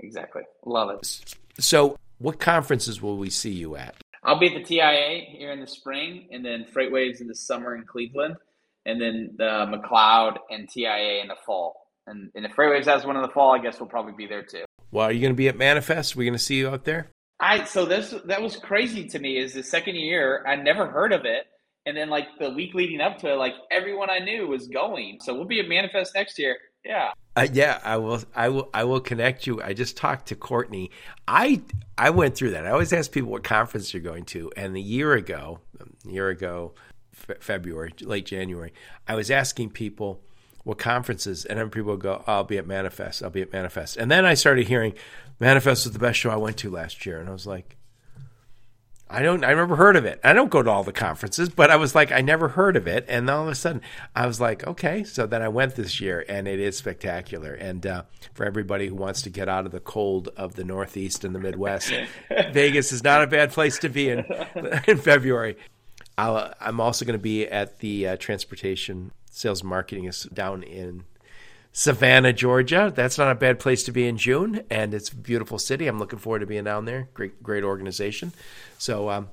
[0.00, 0.42] Exactly.
[0.64, 1.36] Love it.
[1.58, 3.94] So what conferences will we see you at?
[4.24, 7.76] I'll be at the tia here in the spring and then freightwaves in the summer
[7.76, 8.36] in cleveland
[8.86, 11.76] and then the mcleod and tia in the fall.
[12.06, 14.42] And, and if freightwaves has one in the fall i guess we'll probably be there
[14.42, 14.64] too.
[14.90, 16.16] Well are you going to be at manifest?
[16.16, 17.10] Are we going to see you out there
[17.40, 19.38] I so this that was crazy to me.
[19.38, 21.46] Is the second year I never heard of it,
[21.86, 25.18] and then like the week leading up to it, like everyone I knew was going.
[25.22, 26.56] So we'll be at Manifest next year.
[26.84, 27.10] Yeah.
[27.36, 28.20] Uh, yeah, I will.
[28.34, 28.70] I will.
[28.74, 29.62] I will connect you.
[29.62, 30.90] I just talked to Courtney.
[31.28, 31.62] I
[31.96, 32.66] I went through that.
[32.66, 36.30] I always ask people what conference you're going to, and a year ago, a year
[36.30, 36.74] ago,
[37.12, 38.72] February, late January,
[39.06, 40.20] I was asking people
[40.68, 43.22] what conferences, and then people would go, "I'll be at Manifest.
[43.22, 44.92] I'll be at Manifest." And then I started hearing,
[45.40, 47.78] Manifest was the best show I went to last year, and I was like,
[49.08, 50.20] I don't, I never heard of it.
[50.22, 52.86] I don't go to all the conferences, but I was like, I never heard of
[52.86, 53.80] it, and all of a sudden,
[54.14, 55.04] I was like, okay.
[55.04, 57.54] So then I went this year, and it is spectacular.
[57.54, 58.02] And uh,
[58.34, 61.38] for everybody who wants to get out of the cold of the Northeast and the
[61.38, 61.94] Midwest,
[62.52, 64.26] Vegas is not a bad place to be in
[64.86, 65.56] in February.
[66.18, 71.04] i am also going to be at the uh, transportation sales marketing is down in
[71.72, 72.92] Savannah, Georgia.
[72.94, 75.86] That's not a bad place to be in June, and it's a beautiful city.
[75.86, 77.08] I'm looking forward to being down there.
[77.14, 78.32] Great, great organization.
[78.78, 79.28] So, um,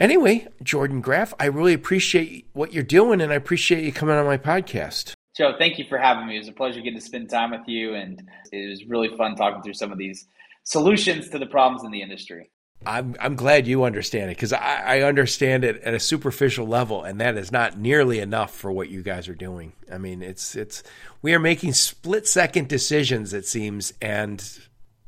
[0.00, 4.26] anyway, Jordan Graft, I really appreciate what you're doing, and I appreciate you coming on
[4.26, 5.12] my podcast.
[5.36, 6.36] Joe, thank you for having me.
[6.36, 9.34] It was a pleasure getting to spend time with you, and it was really fun
[9.36, 10.26] talking through some of these
[10.64, 12.50] solutions to the problems in the industry.
[12.86, 17.04] I'm I'm glad you understand it because I, I, understand it at a superficial level,
[17.04, 19.72] and that is not nearly enough for what you guys are doing.
[19.90, 20.82] I mean, it's it's
[21.20, 24.42] we are making split second decisions, it seems, and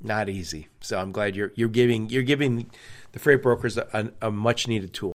[0.00, 0.68] not easy.
[0.80, 2.70] So I'm glad you're you're giving you're giving
[3.12, 5.12] the freight brokers a, a much needed tool.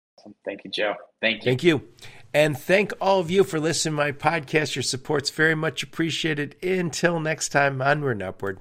[0.44, 0.94] Thank you, Joe.
[1.20, 1.42] Thank you.
[1.42, 1.82] Thank you.
[2.34, 4.74] And thank all of you for listening to my podcast.
[4.74, 6.56] Your support's very much appreciated.
[6.62, 8.60] Until next time, onward and upward.